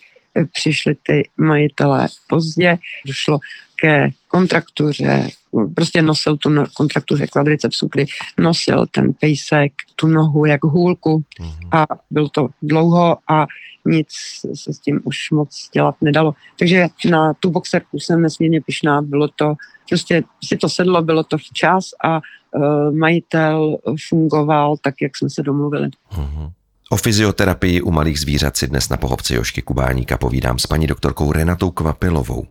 přišli 0.53 0.95
ty 1.03 1.29
majitelé 1.37 2.07
pozdě, 2.27 2.77
došlo 3.07 3.39
ke 3.75 4.09
kontraktuře, 4.27 5.29
prostě 5.75 6.01
nosil 6.01 6.37
tu 6.37 6.49
no, 6.49 6.65
kontraktuře 6.73 7.27
kvadricepsu, 7.27 7.89
kdy 7.91 8.05
nosil 8.37 8.85
ten 8.91 9.13
pejsek, 9.13 9.73
tu 9.95 10.07
nohu 10.07 10.45
jak 10.45 10.63
hůlku 10.63 11.23
mhm. 11.39 11.69
a 11.71 11.85
byl 12.11 12.29
to 12.29 12.47
dlouho 12.61 13.17
a 13.29 13.47
nic 13.85 14.07
se 14.53 14.73
s 14.73 14.79
tím 14.79 15.01
už 15.03 15.31
moc 15.31 15.69
dělat 15.73 15.95
nedalo. 16.01 16.33
Takže 16.59 16.87
na 17.09 17.33
tu 17.33 17.49
boxerku 17.49 17.99
jsem 17.99 18.21
nesmírně 18.21 18.61
pišná, 18.61 19.01
bylo 19.01 19.27
to, 19.27 19.53
prostě 19.89 20.23
si 20.43 20.57
to 20.57 20.69
sedlo, 20.69 21.01
bylo 21.01 21.23
to 21.23 21.37
včas 21.37 21.85
a 22.03 22.19
uh, 22.19 22.95
majitel 22.97 23.77
fungoval 24.09 24.77
tak, 24.81 24.95
jak 25.01 25.17
jsme 25.17 25.29
se 25.29 25.43
domluvili. 25.43 25.89
Uh-huh. 26.11 26.51
O 26.91 26.97
fyzioterapii 26.97 27.81
u 27.81 27.91
malých 27.91 28.19
zvířat 28.19 28.57
si 28.57 28.67
dnes 28.67 28.89
na 28.89 28.97
pohovce 28.97 29.35
Jošky 29.35 29.61
Kubáníka 29.61 30.17
povídám 30.17 30.59
s 30.59 30.67
paní 30.67 30.87
doktorkou 30.87 31.31
Renatou 31.31 31.71
Kvapilovou. 31.71 32.47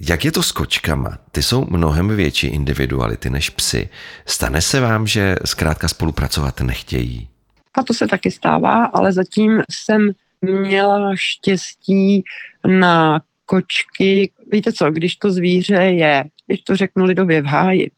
Jak 0.00 0.24
je 0.24 0.32
to 0.32 0.42
s 0.42 0.52
kočkama? 0.52 1.18
Ty 1.32 1.42
jsou 1.42 1.66
mnohem 1.70 2.16
větší 2.16 2.46
individuality 2.46 3.30
než 3.30 3.50
psy. 3.50 3.88
Stane 4.26 4.60
se 4.60 4.80
vám, 4.80 5.06
že 5.06 5.36
zkrátka 5.44 5.88
spolupracovat 5.88 6.60
nechtějí? 6.60 7.28
A 7.74 7.82
to 7.82 7.94
se 7.94 8.06
taky 8.06 8.30
stává, 8.30 8.84
ale 8.84 9.12
zatím 9.12 9.62
jsem 9.70 10.10
měla 10.42 11.10
štěstí 11.14 12.24
na 12.66 13.20
kočky. 13.46 14.30
Víte 14.52 14.72
co, 14.72 14.90
když 14.90 15.16
to 15.16 15.30
zvíře 15.30 15.82
je, 15.82 16.24
když 16.46 16.60
to 16.60 16.76
řeknu 16.76 17.04
lidově 17.04 17.42
v 17.42 17.46
háji, 17.46 17.90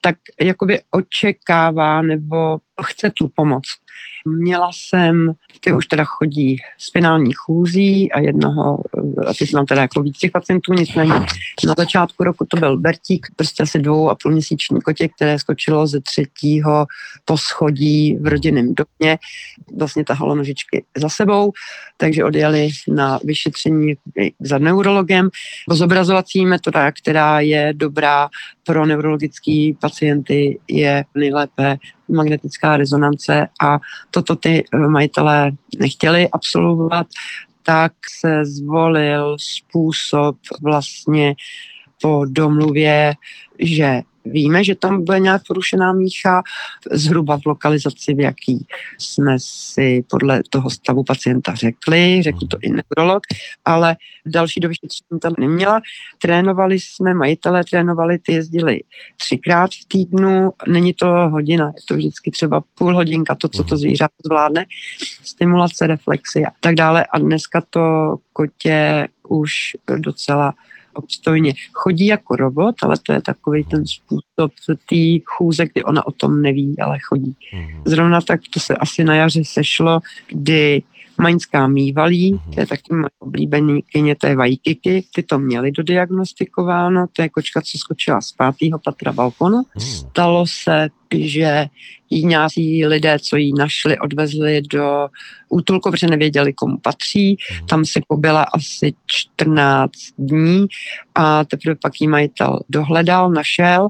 tak 0.00 0.16
jakoby 0.40 0.80
očekává 0.90 2.02
nebo 2.02 2.58
chce 2.82 3.10
tu 3.10 3.28
pomoc. 3.34 3.62
Měla 4.26 4.70
jsem, 4.74 5.32
ty 5.60 5.72
už 5.72 5.86
teda 5.86 6.04
chodí 6.04 6.56
spinální 6.78 7.32
chůzí 7.32 8.12
a 8.12 8.20
jednoho, 8.20 8.78
a 9.26 9.34
teď 9.38 9.52
mám 9.54 9.66
teda 9.66 9.80
jako 9.80 10.02
víc 10.02 10.18
těch 10.18 10.30
pacientů, 10.30 10.72
nicméně 10.72 11.12
na 11.66 11.74
začátku 11.78 12.24
roku 12.24 12.46
to 12.48 12.56
byl 12.56 12.78
Bertík, 12.78 13.26
prostě 13.36 13.62
asi 13.62 13.78
dvou 13.78 14.10
a 14.10 14.14
půl 14.22 14.32
měsíční 14.32 14.80
kotě, 14.80 15.08
které 15.08 15.38
skočilo 15.38 15.86
ze 15.86 16.00
třetího 16.00 16.86
poschodí 17.24 18.16
v 18.20 18.26
rodinném 18.26 18.74
domě, 18.74 19.18
vlastně 19.78 20.04
tahalo 20.04 20.34
nožičky 20.34 20.84
za 20.96 21.08
sebou, 21.08 21.52
takže 21.96 22.24
odjeli 22.24 22.68
na 22.88 23.20
vyšetření 23.24 23.94
za 24.40 24.58
neurologem. 24.58 25.28
Zobrazovací 25.70 26.46
metoda, 26.46 26.92
která 26.92 27.40
je 27.40 27.72
dobrá 27.76 28.28
pro 28.66 28.86
neurologické 28.86 29.70
pacienty, 29.80 30.58
je 30.68 31.04
nejlépe 31.14 31.76
magnetická 32.08 32.76
rezonance 32.76 33.46
a 33.62 33.78
toto 34.10 34.36
ty 34.36 34.64
eh, 34.64 34.78
majitelé 34.78 35.50
nechtěli 35.78 36.28
absolvovat, 36.32 37.06
tak 37.62 37.92
se 38.20 38.44
zvolil 38.44 39.36
způsob 39.40 40.36
vlastně 40.62 41.34
po 42.02 42.24
domluvě, 42.28 43.14
že 43.58 44.02
Víme, 44.24 44.64
že 44.64 44.74
tam 44.74 45.04
bude 45.04 45.20
nějak 45.20 45.42
porušená 45.48 45.92
mícha, 45.92 46.42
zhruba 46.90 47.38
v 47.38 47.46
lokalizaci, 47.46 48.14
v 48.14 48.20
jaký 48.20 48.66
jsme 48.98 49.36
si 49.38 50.04
podle 50.10 50.42
toho 50.50 50.70
stavu 50.70 51.04
pacienta 51.04 51.54
řekli, 51.54 52.22
řekl 52.22 52.46
to 52.46 52.56
i 52.62 52.70
neurolog, 52.70 53.22
ale 53.64 53.96
další 54.26 54.60
do 54.60 54.68
vyšetření 54.68 55.20
tam 55.20 55.34
neměla. 55.38 55.80
Trénovali 56.18 56.80
jsme, 56.80 57.14
majitelé 57.14 57.64
trénovali, 57.64 58.18
ty 58.18 58.32
jezdili 58.32 58.80
třikrát 59.16 59.70
v 59.70 59.84
týdnu, 59.88 60.50
není 60.68 60.94
to 60.94 61.06
hodina, 61.06 61.66
je 61.66 61.82
to 61.88 61.94
vždycky 61.94 62.30
třeba 62.30 62.62
půl 62.74 62.94
hodinka, 62.94 63.34
to, 63.34 63.48
co 63.48 63.64
to 63.64 63.76
zvířat 63.76 64.10
zvládne, 64.26 64.66
stimulace, 65.22 65.86
reflexy 65.86 66.44
a 66.44 66.50
tak 66.60 66.74
dále. 66.74 67.06
A 67.12 67.18
dneska 67.18 67.62
to 67.70 68.16
kotě 68.32 69.08
už 69.28 69.52
docela 69.96 70.54
obstojně. 70.94 71.54
Chodí 71.72 72.06
jako 72.06 72.36
robot, 72.36 72.74
ale 72.82 72.96
to 73.02 73.12
je 73.12 73.22
takový 73.22 73.64
ten 73.64 73.86
způsob 73.86 74.52
té 74.88 75.24
chůze, 75.24 75.66
kdy 75.66 75.84
ona 75.84 76.06
o 76.06 76.12
tom 76.12 76.42
neví, 76.42 76.76
ale 76.78 76.98
chodí. 77.08 77.36
Mhm. 77.54 77.82
Zrovna 77.84 78.20
tak 78.20 78.40
to 78.50 78.60
se 78.60 78.76
asi 78.76 79.04
na 79.04 79.14
jaře 79.14 79.44
sešlo, 79.44 80.00
kdy 80.28 80.82
Maňská 81.22 81.66
mývalí, 81.66 82.40
to 82.54 82.60
je 82.60 82.66
taky 82.66 82.94
moje 82.94 83.10
oblíbený 83.18 83.82
kyně 83.82 84.16
té 84.16 84.36
vajkiky, 84.36 85.04
ty 85.14 85.22
to 85.22 85.38
měli 85.38 85.72
dodiagnostikováno, 85.72 87.06
to 87.12 87.22
je 87.22 87.28
kočka, 87.28 87.60
co 87.60 87.78
skočila 87.78 88.20
z 88.20 88.32
pátého 88.32 88.78
patra 88.78 89.12
balkonu. 89.12 89.56
Hmm. 89.56 89.86
Stalo 89.86 90.46
se, 90.46 90.88
že 91.14 91.66
jí 92.10 92.26
nějací 92.26 92.86
lidé, 92.86 93.18
co 93.18 93.36
ji 93.36 93.52
našli, 93.58 93.98
odvezli 93.98 94.62
do 94.62 95.08
útulku, 95.48 95.90
protože 95.90 96.06
nevěděli, 96.06 96.52
komu 96.52 96.78
patří. 96.78 97.36
Hmm. 97.50 97.66
Tam 97.66 97.84
si 97.84 98.00
pobyla 98.08 98.42
asi 98.42 98.94
14 99.06 99.92
dní 100.18 100.66
a 101.14 101.44
teprve 101.44 101.74
pak 101.82 101.92
jí 102.00 102.08
majitel 102.08 102.60
dohledal, 102.68 103.30
našel 103.30 103.88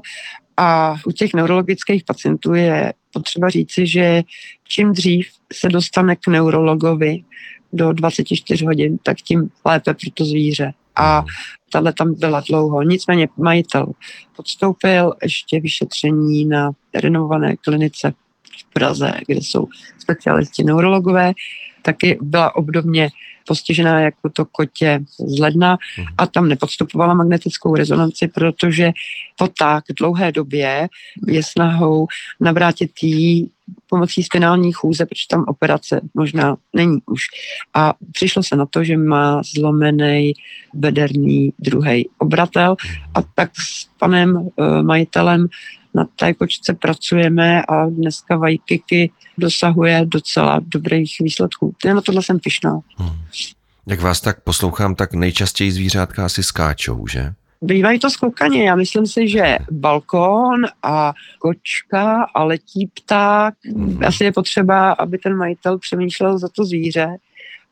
a 0.57 0.95
u 1.05 1.11
těch 1.11 1.33
neurologických 1.33 2.03
pacientů 2.03 2.53
je 2.53 2.93
potřeba 3.13 3.49
říci, 3.49 3.87
že 3.87 4.23
čím 4.67 4.93
dřív 4.93 5.27
se 5.53 5.69
dostane 5.69 6.15
k 6.15 6.27
neurologovi 6.27 7.23
do 7.73 7.93
24 7.93 8.65
hodin, 8.65 8.97
tak 9.03 9.17
tím 9.17 9.49
lépe 9.65 9.93
pro 9.93 10.11
to 10.13 10.25
zvíře. 10.25 10.73
A 10.95 11.23
tahle 11.71 11.93
tam 11.93 12.13
byla 12.13 12.43
dlouho. 12.49 12.83
Nicméně 12.83 13.27
majitel 13.37 13.91
podstoupil 14.35 15.13
ještě 15.23 15.59
vyšetření 15.59 16.45
na 16.45 16.71
renovované 16.95 17.55
klinice 17.57 18.13
v 18.59 18.73
Praze, 18.73 19.11
kde 19.27 19.41
jsou 19.41 19.67
specialisti 19.99 20.63
neurologové. 20.63 21.33
Taky 21.83 22.17
byla 22.21 22.55
obdobně 22.55 23.09
postižená 23.47 23.99
jako 23.99 24.29
to 24.29 24.45
kotě 24.45 24.99
z 25.27 25.39
ledna 25.39 25.77
mhm. 25.97 26.07
a 26.17 26.27
tam 26.27 26.49
nepodstupovala 26.49 27.13
magnetickou 27.13 27.75
rezonanci, 27.75 28.27
protože 28.27 28.91
po 29.37 29.47
tak 29.47 29.83
dlouhé 29.99 30.31
době 30.31 30.87
je 31.27 31.43
snahou 31.43 32.07
navrátit 32.39 32.91
jí 33.03 33.51
pomocí 33.89 34.23
spinální 34.23 34.71
chůze, 34.71 35.05
protože 35.05 35.27
tam 35.29 35.43
operace 35.47 36.01
možná 36.13 36.55
není 36.73 37.01
už. 37.05 37.21
A 37.73 37.93
přišlo 38.11 38.43
se 38.43 38.55
na 38.55 38.65
to, 38.65 38.83
že 38.83 38.97
má 38.97 39.41
zlomený 39.55 40.33
bederný 40.73 41.53
druhý 41.59 42.09
obratel 42.17 42.75
a 43.15 43.21
tak 43.35 43.51
s 43.55 43.87
panem 43.99 44.35
uh, 44.35 44.49
majitelem 44.81 45.47
na 45.93 46.05
té 46.15 46.33
kočce 46.33 46.73
pracujeme 46.73 47.61
a 47.63 47.85
dneska 47.85 48.37
Vajkiky 48.37 49.11
dosahuje 49.37 50.01
docela 50.05 50.61
dobrých 50.65 51.15
výsledků. 51.19 51.75
Já 51.85 51.93
na 51.93 52.01
tohle 52.01 52.23
jsem 52.23 52.39
pišná. 52.39 52.79
Hmm. 52.97 53.17
Jak 53.87 54.01
vás 54.01 54.21
tak 54.21 54.41
poslouchám, 54.41 54.95
tak 54.95 55.13
nejčastěji 55.13 55.71
zvířátka 55.71 56.25
asi 56.25 56.43
skáčou, 56.43 57.07
že? 57.07 57.33
Bývají 57.61 57.99
to 57.99 58.09
skoukaně. 58.09 58.67
Já 58.67 58.75
myslím 58.75 59.07
si, 59.07 59.27
že 59.27 59.57
balkón 59.71 60.65
a 60.83 61.13
kočka 61.39 62.25
a 62.35 62.43
letí 62.43 62.91
pták. 62.93 63.53
Hmm. 63.75 63.99
Asi 64.05 64.23
je 64.23 64.31
potřeba, 64.31 64.91
aby 64.91 65.17
ten 65.17 65.35
majitel 65.35 65.77
přemýšlel 65.77 66.37
za 66.39 66.47
to 66.47 66.65
zvíře. 66.65 67.07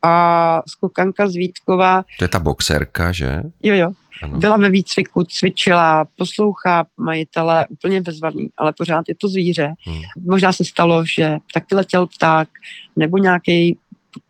A 0.02 0.62
skokanka 0.68 1.28
Zvítková. 1.28 2.04
To 2.18 2.24
je 2.24 2.28
ta 2.28 2.38
boxerka, 2.38 3.12
že? 3.12 3.42
Jo, 3.62 3.74
jo. 3.74 3.92
Ano. 4.22 4.38
Byla 4.38 4.56
ve 4.56 4.70
výcviku, 4.70 5.24
cvičila, 5.24 6.04
poslouchá 6.16 6.86
majitele, 6.96 7.66
úplně 7.66 8.00
bezvadný, 8.00 8.48
ale 8.56 8.72
pořád 8.78 9.04
je 9.08 9.14
to 9.14 9.28
zvíře. 9.28 9.74
Hmm. 9.86 10.02
Možná 10.26 10.52
se 10.52 10.64
stalo, 10.64 11.04
že 11.16 11.38
taky 11.54 11.74
letěl 11.74 12.06
pták, 12.06 12.48
nebo 12.96 13.18
nějaký 13.18 13.78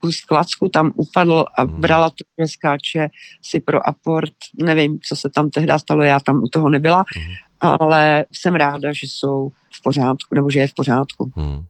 kus 0.00 0.20
klacku 0.24 0.68
tam 0.68 0.92
upadl 0.94 1.44
a 1.56 1.62
hmm. 1.62 1.80
brala 1.80 2.10
to, 2.10 2.16
že 2.38 2.48
skáče 2.48 3.08
si 3.42 3.60
pro 3.60 3.88
aport. 3.88 4.32
Nevím, 4.62 4.98
co 5.08 5.16
se 5.16 5.30
tam 5.30 5.50
tehdy 5.50 5.72
stalo, 5.76 6.02
já 6.02 6.20
tam 6.20 6.42
u 6.42 6.48
toho 6.48 6.68
nebyla, 6.68 7.04
hmm. 7.16 7.34
ale 7.60 8.24
jsem 8.32 8.54
ráda, 8.54 8.92
že 8.92 9.06
jsou 9.06 9.52
v 9.74 9.82
pořádku, 9.82 10.34
nebo 10.34 10.50
že 10.50 10.60
je 10.60 10.68
v 10.68 10.74
pořádku. 10.74 11.32
Hmm. 11.36 11.64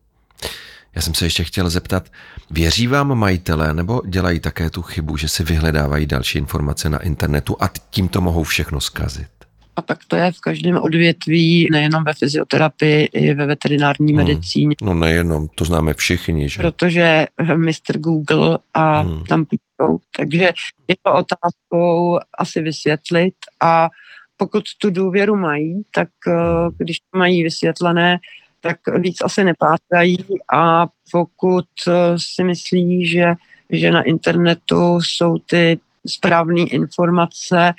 Já 0.96 1.02
jsem 1.02 1.14
se 1.14 1.26
ještě 1.26 1.44
chtěl 1.44 1.70
zeptat, 1.70 2.08
věří 2.50 2.86
vám 2.86 3.14
majitelé 3.14 3.74
nebo 3.74 4.02
dělají 4.06 4.40
také 4.40 4.70
tu 4.70 4.82
chybu, 4.82 5.16
že 5.16 5.28
si 5.28 5.44
vyhledávají 5.44 6.06
další 6.06 6.38
informace 6.38 6.90
na 6.90 6.98
internetu 6.98 7.56
a 7.60 7.68
tím 7.90 8.08
to 8.08 8.20
mohou 8.20 8.42
všechno 8.42 8.80
zkazit? 8.80 9.28
A 9.76 9.82
tak 9.82 9.98
to 10.08 10.16
je 10.16 10.32
v 10.32 10.40
každém 10.40 10.78
odvětví, 10.78 11.68
nejenom 11.72 12.04
ve 12.04 12.14
fyzioterapii, 12.14 13.04
i 13.04 13.34
ve 13.34 13.46
veterinární 13.46 14.12
hmm. 14.12 14.24
medicíně. 14.24 14.76
No 14.82 14.94
nejenom, 14.94 15.48
to 15.54 15.64
známe 15.64 15.94
všichni, 15.94 16.48
že? 16.48 16.62
Protože 16.62 17.26
Mr. 17.56 17.98
Google 17.98 18.58
a 18.74 19.00
hmm. 19.00 19.24
tam 19.24 19.44
píšou. 19.44 19.98
Takže 20.16 20.52
je 20.88 20.94
to 21.02 21.12
otázkou 21.14 22.18
asi 22.38 22.60
vysvětlit 22.60 23.34
a 23.60 23.88
pokud 24.36 24.64
tu 24.78 24.90
důvěru 24.90 25.36
mají, 25.36 25.82
tak 25.94 26.08
eh, 26.28 26.32
když 26.78 26.98
to 26.98 27.18
mají 27.18 27.42
vysvětlené, 27.42 28.18
tak 28.62 28.76
víc 28.98 29.16
asi 29.24 29.44
nepátrají 29.44 30.18
a 30.52 30.86
pokud 31.12 31.64
eh, 31.88 31.92
si 32.16 32.44
myslí, 32.44 33.06
že, 33.06 33.34
že 33.70 33.90
na 33.90 34.02
internetu 34.02 35.00
jsou 35.00 35.38
ty 35.38 35.78
správné 36.06 36.62
informace, 36.62 37.72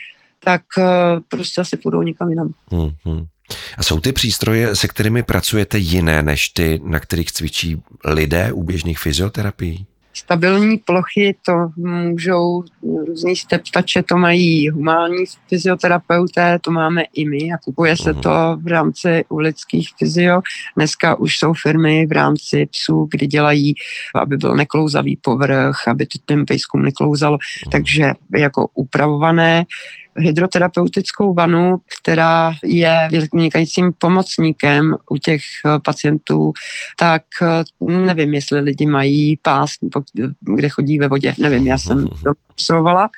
tak 0.43 0.62
eh, 0.78 0.84
prostě 1.28 1.62
asi 1.62 1.78
půjdou 1.78 2.02
někam 2.02 2.30
jinam. 2.30 2.54
Hmm, 2.72 2.89
hmm. 3.06 3.26
A 3.78 3.84
jsou 3.84 4.00
ty 4.00 4.12
přístroje, 4.12 4.76
se 4.76 4.88
kterými 4.88 5.24
pracujete 5.24 5.78
jiné 5.78 6.24
než 6.24 6.50
ty, 6.50 6.82
na 6.84 7.00
kterých 7.00 7.32
cvičí 7.32 7.82
lidé 8.06 8.52
u 8.52 8.63
běžných 8.63 9.00
fyzioterapií? 9.00 9.86
Stabilní 10.13 10.78
plochy 10.78 11.36
to 11.45 11.54
můžou 11.76 12.63
různý 13.08 13.36
steptače, 13.36 14.04
to 14.04 14.17
mají 14.17 14.69
humánní 14.69 15.26
fyzioterapeuté, 15.47 16.60
to 16.62 16.71
máme 16.71 17.04
i 17.13 17.30
my 17.30 17.38
a 17.38 17.58
kupuje 17.58 17.97
se 17.97 18.13
to 18.13 18.58
v 18.62 18.67
rámci 18.67 19.26
ulických 19.30 19.89
fyzio. 19.99 20.41
Dneska 20.76 21.15
už 21.15 21.38
jsou 21.38 21.54
firmy 21.54 22.06
v 22.06 22.12
rámci 22.12 22.65
psů, 22.65 23.08
kdy 23.12 23.28
dělají, 23.28 23.73
aby 24.15 24.38
byl 24.38 24.56
neklouzavý 24.56 25.15
povrch, 25.21 25.88
aby 25.88 26.06
to 26.06 26.17
tím 26.28 26.45
pejskům 26.45 26.82
neklouzalo, 26.82 27.38
takže 27.71 28.13
jako 28.36 28.67
upravované 28.73 29.65
hydroterapeutickou 30.17 31.34
vanu, 31.34 31.78
která 32.02 32.54
je 32.63 33.10
vynikajícím 33.34 33.93
pomocníkem 33.97 34.95
u 35.10 35.17
těch 35.17 35.41
eh, 35.65 35.80
pacientů, 35.80 36.54
tak 36.99 37.23
eh, 37.41 37.63
nevím, 37.91 38.34
jestli 38.34 38.60
lidi 38.60 38.86
mají 38.86 39.38
pás, 39.41 39.71
kde 40.39 40.69
chodí 40.69 40.99
ve 40.99 41.08
vodě, 41.08 41.36
nevím, 41.39 41.67
já 41.67 41.78
jsem 41.78 42.08
to 42.08 42.32
absolvovala. 42.49 43.10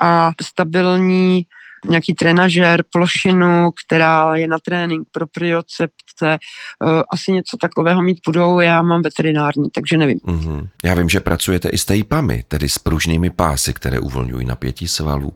A 0.00 0.30
stabilní 0.42 1.46
nějaký 1.88 2.14
trenažer, 2.14 2.84
plošinu, 2.92 3.70
která 3.86 4.36
je 4.36 4.48
na 4.48 4.58
trénink 4.58 5.08
pro 5.12 5.26
priocepce, 5.26 6.01
uh, 6.26 7.02
asi 7.10 7.32
něco 7.32 7.56
takového 7.60 8.02
mít 8.02 8.18
budou, 8.26 8.60
já 8.60 8.82
mám 8.82 9.02
veterinární, 9.02 9.70
takže 9.70 9.96
nevím. 9.96 10.18
Mm-hmm. 10.18 10.68
Já 10.84 10.94
vím, 10.94 11.08
že 11.08 11.20
pracujete 11.20 11.68
i 11.68 11.78
s 11.78 11.84
tejpami, 11.84 12.44
tedy 12.48 12.68
s 12.68 12.78
pružnými 12.78 13.30
pásy, 13.30 13.72
které 13.72 14.00
uvolňují 14.00 14.46
napětí 14.46 14.88
svalů. 14.88 15.32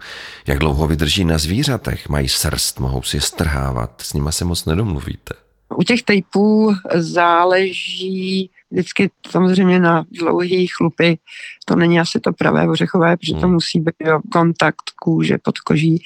Jak 0.47 0.59
dlouho 0.59 0.87
vydrží 0.87 1.25
na 1.25 1.39
zvířatech? 1.39 2.09
Mají 2.09 2.29
srst, 2.29 2.81
mohou 2.81 3.03
si 3.03 3.17
je 3.17 3.21
strhávat, 3.21 4.01
s 4.01 4.13
nima 4.13 4.33
se 4.33 4.45
moc 4.45 4.65
nedomluvíte. 4.65 5.35
U 5.77 5.83
těch 5.83 6.03
tejpů 6.03 6.75
záleží 6.95 8.51
vždycky 8.71 9.11
samozřejmě 9.31 9.81
na 9.81 10.05
dlouhý 10.11 10.67
chlupy. 10.67 11.19
To 11.65 11.77
není 11.77 12.01
asi 12.01 12.21
to 12.21 12.33
pravé 12.33 12.69
ořechové, 12.69 13.17
protože 13.17 13.33
to 13.33 13.41
hmm. 13.41 13.53
musí 13.53 13.81
být 13.81 13.95
jo, 14.05 14.21
kontakt 14.33 14.91
kůže 15.03 15.39
pod 15.43 15.59
koží. 15.59 16.03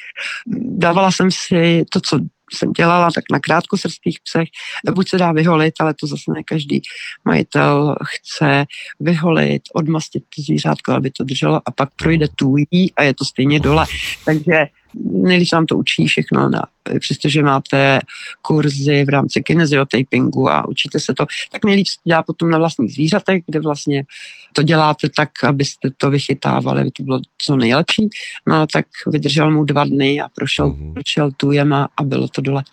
Dávala 0.63 1.13
jsem 1.13 1.31
si 1.31 1.85
to, 1.93 2.01
co 2.01 2.19
jsem 2.55 2.73
dělala, 2.73 3.11
tak 3.15 3.25
na 3.33 3.41
krátkosrstých 3.41 4.19
psech. 4.25 4.49
Buď 4.95 5.09
se 5.09 5.19
dá 5.19 5.33
vyholit, 5.33 5.75
ale 5.81 5.95
to 5.95 6.07
zase 6.07 6.33
ne 6.35 6.43
každý 6.43 6.83
majitel 7.25 7.97
chce 8.05 8.65
vyholit, 9.01 9.63
odmastit 9.75 10.23
to 10.37 10.43
zvířátko, 10.43 10.93
aby 10.93 11.11
to 11.11 11.25
drželo 11.25 11.61
a 11.67 11.71
pak 11.71 11.89
projde 11.97 12.27
tůjí 12.37 12.93
a 12.97 13.03
je 13.03 13.15
to 13.15 13.25
stejně 13.25 13.61
dole. 13.61 13.87
Takže 14.25 14.67
nejlíp 14.95 15.53
vám 15.53 15.67
to 15.67 15.77
učí 15.77 16.07
všechno, 16.07 16.49
na, 16.49 16.63
přestože 17.01 17.43
máte 17.43 18.01
kurzy 18.43 19.05
v 19.05 19.09
rámci 19.09 19.43
kineziotapingu 19.43 20.51
a 20.51 20.69
učíte 20.69 21.01
se 21.01 21.15
to, 21.15 21.27
tak 21.53 21.65
nejlíp 21.65 21.87
se 21.87 21.95
dělá 22.05 22.23
potom 22.23 22.51
na 22.51 22.59
vlastních 22.59 22.93
zvířatech, 22.93 23.43
kde 23.47 23.61
vlastně 23.61 24.05
to 24.53 24.63
děláte 24.63 25.09
tak, 25.17 25.45
abyste 25.45 25.91
to 25.97 26.11
vychytávali, 26.11 26.81
aby 26.81 26.91
to 26.91 27.03
bylo 27.03 27.21
co 27.39 27.57
nejlepší. 27.57 28.09
No 28.49 28.67
tak 28.67 28.87
vydržel 29.07 29.51
mu 29.51 29.65
dva 29.65 29.85
dny 29.85 30.21
a 30.21 30.29
prošel, 30.29 30.71
mm-hmm. 30.71 30.93
prošel 30.93 31.31
tujema 31.37 31.89
a 31.97 32.03
bylo 32.03 32.29
to 32.29 32.41
dole. 32.41 32.65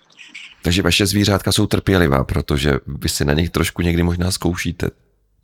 Takže 0.61 0.81
vaše 0.81 1.05
zvířátka 1.05 1.51
jsou 1.51 1.65
trpělivá, 1.65 2.23
protože 2.23 2.73
vy 2.87 3.09
si 3.09 3.25
na 3.25 3.33
nich 3.33 3.49
trošku 3.49 3.81
někdy 3.81 4.03
možná 4.03 4.31
zkoušíte. 4.31 4.89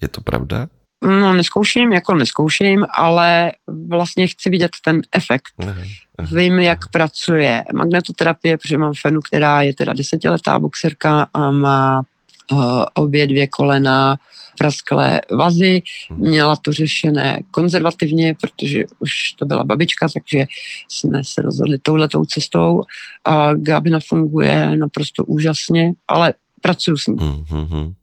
Je 0.02 0.08
to 0.08 0.22
pravda? 0.22 0.68
No, 1.04 1.34
neskouším, 1.34 1.94
jako 1.94 2.16
neskouším, 2.16 2.86
ale 2.98 3.52
vlastně 3.88 4.28
chci 4.28 4.50
vidět 4.50 4.72
ten 4.86 5.02
efekt. 5.12 5.50
Aha, 5.60 5.82
aha. 6.18 6.30
Vím, 6.36 6.60
jak 6.60 6.88
pracuje 6.92 7.64
magnetoterapie, 7.74 8.58
protože 8.58 8.78
mám 8.78 8.94
fenu, 9.02 9.22
která 9.22 9.62
je 9.62 9.74
teda 9.74 9.94
desetiletá 9.94 10.60
boxerka 10.60 11.28
a 11.34 11.52
má 11.52 12.04
uh, 12.52 12.86
obě 12.94 13.28
dvě 13.28 13.48
kolena 13.48 14.18
prasklé 14.58 15.22
vazy. 15.32 15.82
Mhm. 16.12 16.30
Měla 16.30 16.56
to 16.56 16.74
řešené 16.74 17.40
konzervativně, 17.52 18.36
protože 18.42 18.84
už 19.00 19.32
to 19.32 19.46
byla 19.46 19.64
babička, 19.64 20.08
takže 20.14 20.46
jsme 20.90 21.24
se 21.24 21.42
rozhodli 21.42 21.78
touhletou 21.80 22.26
cestou 22.26 22.84
a 23.26 23.54
Gabina 23.54 24.00
funguje 24.08 24.78
naprosto 24.78 25.24
úžasně, 25.24 25.94
ale 26.08 26.34
pracuji 26.62 26.98
s 26.98 27.08
ní. 27.08 27.16
Mm-hmm. 27.16 27.94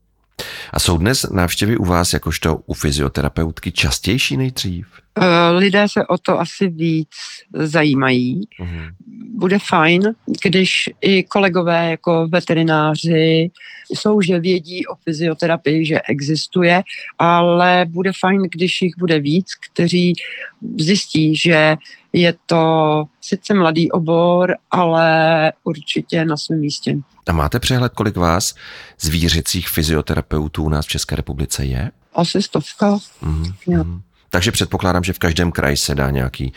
A 0.73 0.79
jsou 0.79 0.99
dnes 0.99 1.27
návštěvy 1.31 1.77
u 1.77 1.85
vás 1.85 2.13
jakožto 2.13 2.61
u 2.67 2.75
fyzioterapeutky 2.75 3.73
častější 3.73 4.37
nejdřív? 4.37 4.87
Eh, 5.19 5.51
lidé 5.51 5.87
se 5.89 6.07
o 6.07 6.19
to 6.19 6.41
asi 6.41 6.69
víc 6.69 7.09
zajímají. 7.55 8.49
Uh-huh. 8.61 8.91
Bude 9.35 9.59
fajn, 9.59 10.03
když 10.43 10.91
i 11.01 11.23
kolegové 11.23 11.91
jako 11.91 12.29
veterináři 12.29 13.51
jsou, 13.95 14.21
že 14.21 14.41
vědí 14.41 14.87
o 14.87 14.95
fyzioterapii, 15.05 15.87
že 15.87 16.01
existuje, 16.09 16.83
ale 17.19 17.87
bude 17.89 18.13
fajn, 18.21 18.43
když 18.53 18.83
jich 18.83 18.93
bude 18.99 19.19
víc, 19.19 19.47
kteří 19.73 20.13
zjistí, 20.79 21.37
že 21.37 21.77
je 22.13 22.35
to 22.47 23.05
sice 23.21 23.55
mladý 23.55 23.91
obor, 23.91 24.55
ale 24.71 25.53
určitě 25.65 26.25
na 26.25 26.37
svém 26.37 26.61
místě. 26.61 26.97
A 27.29 27.33
máte 27.33 27.61
přehled, 27.61 27.93
kolik 27.93 28.17
vás 28.17 28.55
zvířecích 29.01 29.69
fyzioterapeutů 29.69 30.65
u 30.65 30.69
nás 30.69 30.87
v 30.87 30.89
České 30.89 31.17
republice 31.17 31.65
je? 31.65 31.91
Asi 32.15 32.43
stovka. 32.43 32.99
Mm-hmm. 33.23 34.01
Takže 34.31 34.53
předpokládám, 34.53 35.05
že 35.05 35.13
v 35.13 35.19
každém 35.19 35.53
kraji 35.53 35.77
se 35.77 35.95
dá 35.95 36.11
nějaký 36.11 36.53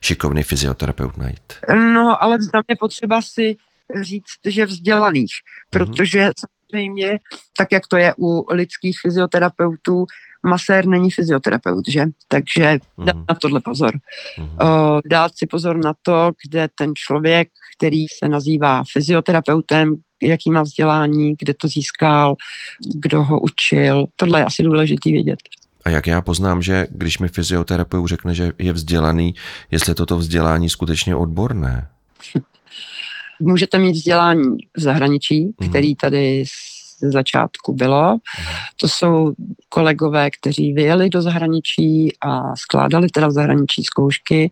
šikovný 0.00 0.42
fyzioterapeut 0.42 1.16
najít. 1.16 1.52
No, 1.74 2.22
ale 2.22 2.38
tam 2.52 2.62
je 2.68 2.76
potřeba 2.76 3.22
si 3.22 3.56
říct, 4.00 4.38
že 4.44 4.66
vzdělaných, 4.66 5.32
mhm. 5.32 5.68
protože 5.70 6.20
mm-hmm. 6.20 6.32
samozřejmě, 6.70 7.18
tak 7.56 7.72
jak 7.72 7.86
to 7.86 7.96
je 7.96 8.14
u 8.18 8.46
lidských 8.50 8.98
fyzioterapeutů, 9.02 10.06
masér 10.46 10.86
není 10.86 11.10
fyzioterapeut, 11.10 11.88
že? 11.88 12.04
Takže 12.28 12.78
dát 12.98 13.16
mm-hmm. 13.16 13.24
na 13.28 13.34
tohle 13.34 13.60
pozor. 13.60 13.94
Mm-hmm. 14.38 15.00
dát 15.10 15.32
si 15.36 15.46
pozor 15.46 15.76
na 15.76 15.92
to, 16.02 16.32
kde 16.48 16.68
ten 16.74 16.92
člověk, 16.94 17.48
který 17.76 18.06
se 18.08 18.28
nazývá 18.28 18.82
fyzioterapeutem, 18.92 19.94
jaký 20.22 20.50
má 20.50 20.62
vzdělání, 20.62 21.34
kde 21.38 21.54
to 21.54 21.68
získal, 21.68 22.36
kdo 22.94 23.24
ho 23.24 23.40
učil. 23.40 24.06
Tohle 24.16 24.40
je 24.40 24.44
asi 24.44 24.62
důležité 24.62 25.10
vědět. 25.10 25.38
A 25.84 25.90
jak 25.90 26.06
já 26.06 26.22
poznám, 26.22 26.62
že 26.62 26.86
když 26.90 27.18
mi 27.18 27.28
fyzioterapeut 27.28 28.08
řekne, 28.08 28.34
že 28.34 28.52
je 28.58 28.72
vzdělaný, 28.72 29.34
jestli 29.70 29.94
toto 29.94 30.16
vzdělání 30.16 30.68
skutečně 30.68 31.16
odborné? 31.16 31.88
Můžete 33.40 33.78
mít 33.78 33.92
vzdělání 33.92 34.56
v 34.76 34.80
zahraničí, 34.80 35.44
mm. 35.44 35.68
který 35.68 35.94
tady 35.94 36.44
z 37.00 37.12
začátku 37.12 37.72
bylo. 37.72 38.18
To 38.76 38.88
jsou 38.88 39.32
kolegové, 39.68 40.30
kteří 40.30 40.72
vyjeli 40.72 41.10
do 41.10 41.22
zahraničí 41.22 42.12
a 42.20 42.56
skládali 42.56 43.08
teda 43.08 43.26
v 43.26 43.32
zahraničí 43.32 43.84
zkoušky 43.84 44.50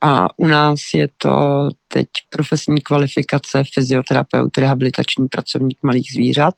a 0.00 0.38
u 0.38 0.46
nás 0.46 0.80
je 0.94 1.08
to 1.18 1.68
teď 1.88 2.08
profesní 2.30 2.80
kvalifikace 2.80 3.62
fyzioterapeut, 3.74 4.58
rehabilitační 4.58 5.28
pracovník 5.28 5.78
malých 5.82 6.12
zvířat 6.12 6.54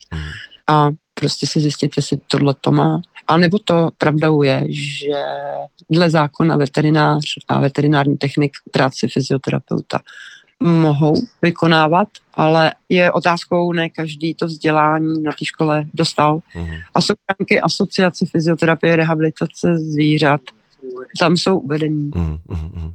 a 0.68 0.90
prostě 1.14 1.46
si 1.46 1.60
zjistit, 1.60 1.92
jestli 1.96 2.16
tohle 2.26 2.54
to 2.60 2.72
má. 2.72 3.00
A 3.28 3.36
nebo 3.36 3.58
to 3.58 3.88
pravdou 3.98 4.42
je, 4.42 4.64
že 4.68 5.12
dle 5.90 6.10
zákona 6.10 6.56
veterinář 6.56 7.24
a 7.48 7.60
veterinární 7.60 8.16
technik 8.16 8.52
práci 8.72 9.08
fyzioterapeuta 9.08 10.00
mohou 10.62 11.14
vykonávat, 11.42 12.08
ale 12.34 12.74
je 12.88 13.12
otázkou, 13.12 13.72
ne 13.72 13.88
každý 13.88 14.34
to 14.34 14.46
vzdělání 14.46 15.22
na 15.22 15.32
té 15.32 15.44
škole 15.44 15.84
dostal. 15.94 16.40
Mm-hmm. 16.54 16.80
A 16.94 17.00
jsou 17.00 17.14
asociace 17.62 18.26
fyzioterapie, 18.26 18.96
rehabilitace 18.96 19.78
zvířat, 19.78 20.40
tam 21.20 21.36
jsou 21.36 21.58
uvedení. 21.58 22.10
Mm-hmm. 22.10 22.92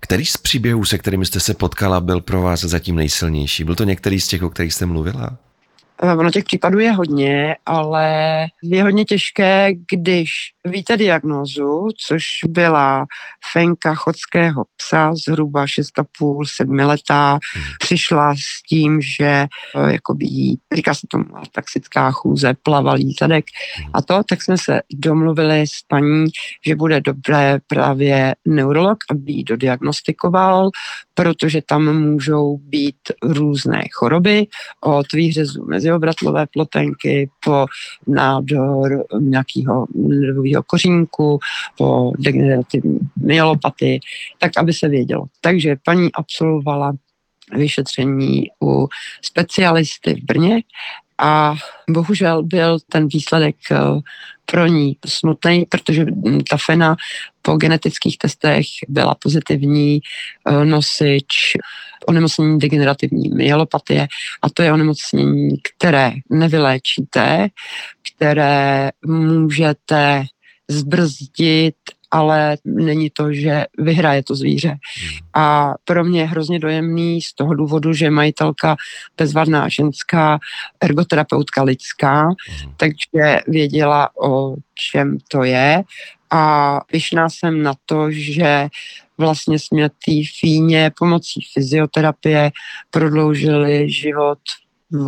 Který 0.00 0.24
z 0.24 0.36
příběhů, 0.36 0.84
se 0.84 0.98
kterými 0.98 1.26
jste 1.26 1.40
se 1.40 1.54
potkala, 1.54 2.00
byl 2.00 2.20
pro 2.20 2.42
vás 2.42 2.60
zatím 2.60 2.96
nejsilnější? 2.96 3.64
Byl 3.64 3.74
to 3.74 3.84
některý 3.84 4.20
z 4.20 4.28
těch, 4.28 4.42
o 4.42 4.50
kterých 4.50 4.74
jste 4.74 4.86
mluvila? 4.86 5.38
Eh, 6.02 6.16
ono 6.16 6.30
těch 6.30 6.44
případů 6.44 6.78
je 6.78 6.92
hodně, 6.92 7.56
ale 7.66 8.10
je 8.62 8.82
hodně 8.82 9.04
těžké, 9.04 9.70
když 9.90 10.30
víte 10.66 10.96
diagnózu, 10.96 11.88
což 12.06 12.24
byla 12.48 13.06
fenka 13.52 13.94
chodského 13.94 14.64
psa, 14.76 15.14
zhruba 15.14 15.64
6,5-7 15.64 16.86
letá, 16.86 17.32
hmm. 17.32 17.64
přišla 17.78 18.34
s 18.34 18.62
tím, 18.68 19.00
že 19.00 19.24
eh, 19.26 19.92
jakoby 19.92 20.26
říká 20.74 20.94
se 20.94 21.06
tomu 21.10 21.24
taxická 21.52 22.10
chůze, 22.10 22.54
plavalý 22.62 23.14
zadek 23.20 23.44
hmm. 23.76 23.90
a 23.94 24.02
to, 24.02 24.22
tak 24.28 24.42
jsme 24.42 24.58
se 24.58 24.80
domluvili 24.92 25.66
s 25.66 25.82
paní, 25.88 26.26
že 26.66 26.76
bude 26.76 27.00
dobré 27.00 27.58
právě 27.66 28.34
neurolog, 28.44 28.98
aby 29.10 29.32
ji 29.32 29.44
dodiagnostikoval, 29.44 30.70
protože 31.14 31.60
tam 31.66 31.96
můžou 31.98 32.58
být 32.58 32.96
různé 33.22 33.84
choroby 33.92 34.46
od 34.80 35.12
výřezu 35.12 35.64
meziobratlové 35.64 36.46
plotenky 36.46 37.30
po 37.44 37.66
nádor 38.06 39.04
nějakého 39.20 39.86
nervového 39.94 40.51
kořínku, 40.66 41.38
po 41.78 42.12
degenerativní 42.18 42.98
myelopatii, 43.16 44.00
tak 44.38 44.52
aby 44.56 44.72
se 44.72 44.88
vědělo. 44.88 45.24
Takže 45.40 45.76
paní 45.84 46.12
absolvovala 46.12 46.92
vyšetření 47.56 48.44
u 48.62 48.88
specialisty 49.22 50.14
v 50.14 50.24
Brně 50.24 50.62
a 51.18 51.54
bohužel 51.90 52.42
byl 52.42 52.78
ten 52.88 53.08
výsledek 53.08 53.56
eh, 53.70 53.76
pro 54.44 54.66
ní 54.66 54.96
smutný, 55.06 55.64
protože 55.68 56.06
ta 56.50 56.56
fena 56.56 56.96
po 57.42 57.56
genetických 57.56 58.18
testech 58.18 58.66
byla 58.88 59.14
pozitivní 59.14 60.00
eh, 60.48 60.64
nosič 60.64 61.52
onemocnění 62.08 62.58
degenerativní 62.58 63.28
myelopatie 63.28 64.08
a 64.42 64.50
to 64.50 64.62
je 64.62 64.72
onemocnění, 64.72 65.48
které 65.62 66.12
nevyléčíte, 66.30 67.48
které 68.14 68.90
můžete 69.06 70.24
zbrzdit 70.72 71.74
ale 72.12 72.56
není 72.64 73.10
to, 73.10 73.32
že 73.32 73.64
vyhraje 73.78 74.22
to 74.22 74.34
zvíře. 74.34 74.68
Hmm. 74.68 75.18
A 75.34 75.74
pro 75.84 76.04
mě 76.04 76.20
je 76.20 76.26
hrozně 76.26 76.58
dojemný 76.58 77.22
z 77.22 77.34
toho 77.34 77.54
důvodu, 77.54 77.92
že 77.92 78.10
majitelka 78.10 78.76
bezvadná 79.16 79.68
ženská, 79.68 80.38
ergoterapeutka 80.80 81.62
lidská, 81.62 82.22
hmm. 82.22 82.74
takže 82.76 83.38
věděla, 83.48 84.10
o 84.22 84.56
čem 84.74 85.18
to 85.28 85.44
je 85.44 85.82
a 86.30 86.80
vyšná 86.92 87.28
jsem 87.28 87.62
na 87.62 87.74
to, 87.86 88.10
že 88.10 88.68
vlastně 89.18 89.58
jsme 89.58 89.88
té 89.88 90.12
fíně 90.40 90.90
pomocí 90.98 91.40
fyzioterapie 91.54 92.50
prodloužili 92.90 93.90
život 93.90 94.38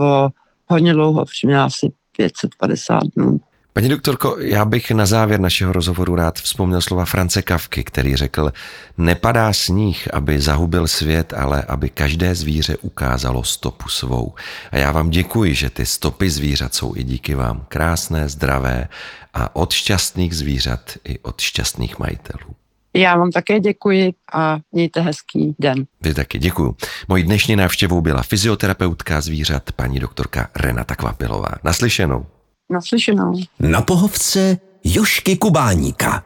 o 0.00 0.28
hodně 0.66 0.92
dlouho, 0.92 1.24
přimě 1.24 1.60
asi 1.60 1.92
550 2.16 3.02
dnů. 3.16 3.40
Paní 3.76 3.88
doktorko, 3.88 4.36
já 4.40 4.64
bych 4.64 4.90
na 4.90 5.06
závěr 5.06 5.40
našeho 5.40 5.72
rozhovoru 5.72 6.14
rád 6.14 6.38
vzpomněl 6.38 6.80
slova 6.80 7.04
France 7.04 7.42
Kavky, 7.42 7.84
který 7.84 8.16
řekl, 8.16 8.52
nepadá 8.98 9.52
sníh, 9.52 10.08
aby 10.12 10.40
zahubil 10.40 10.88
svět, 10.88 11.32
ale 11.32 11.62
aby 11.62 11.90
každé 11.90 12.34
zvíře 12.34 12.76
ukázalo 12.76 13.44
stopu 13.44 13.88
svou. 13.88 14.34
A 14.72 14.76
já 14.76 14.92
vám 14.92 15.10
děkuji, 15.10 15.54
že 15.54 15.70
ty 15.70 15.86
stopy 15.86 16.30
zvířat 16.30 16.74
jsou 16.74 16.96
i 16.96 17.04
díky 17.04 17.34
vám 17.34 17.64
krásné, 17.68 18.28
zdravé 18.28 18.88
a 19.34 19.56
od 19.56 19.72
šťastných 19.72 20.36
zvířat 20.36 20.80
i 21.04 21.18
od 21.18 21.40
šťastných 21.40 21.98
majitelů. 21.98 22.54
Já 22.96 23.16
vám 23.16 23.30
také 23.30 23.60
děkuji 23.60 24.12
a 24.32 24.58
mějte 24.72 25.00
hezký 25.00 25.54
den. 25.58 25.86
Vy 26.00 26.14
taky 26.14 26.38
děkuji. 26.38 26.76
Mojí 27.08 27.22
dnešní 27.22 27.56
návštěvou 27.56 28.00
byla 28.00 28.22
fyzioterapeutka 28.22 29.20
zvířat 29.20 29.72
paní 29.72 30.00
doktorka 30.00 30.48
Renata 30.56 30.96
Kvapilová. 30.96 31.50
Naslyšenou. 31.64 32.26
Naslyšenou. 32.70 33.32
Na 33.60 33.82
pohovce 33.82 34.56
Jošky 34.84 35.36
Kubáníka. 35.36 36.22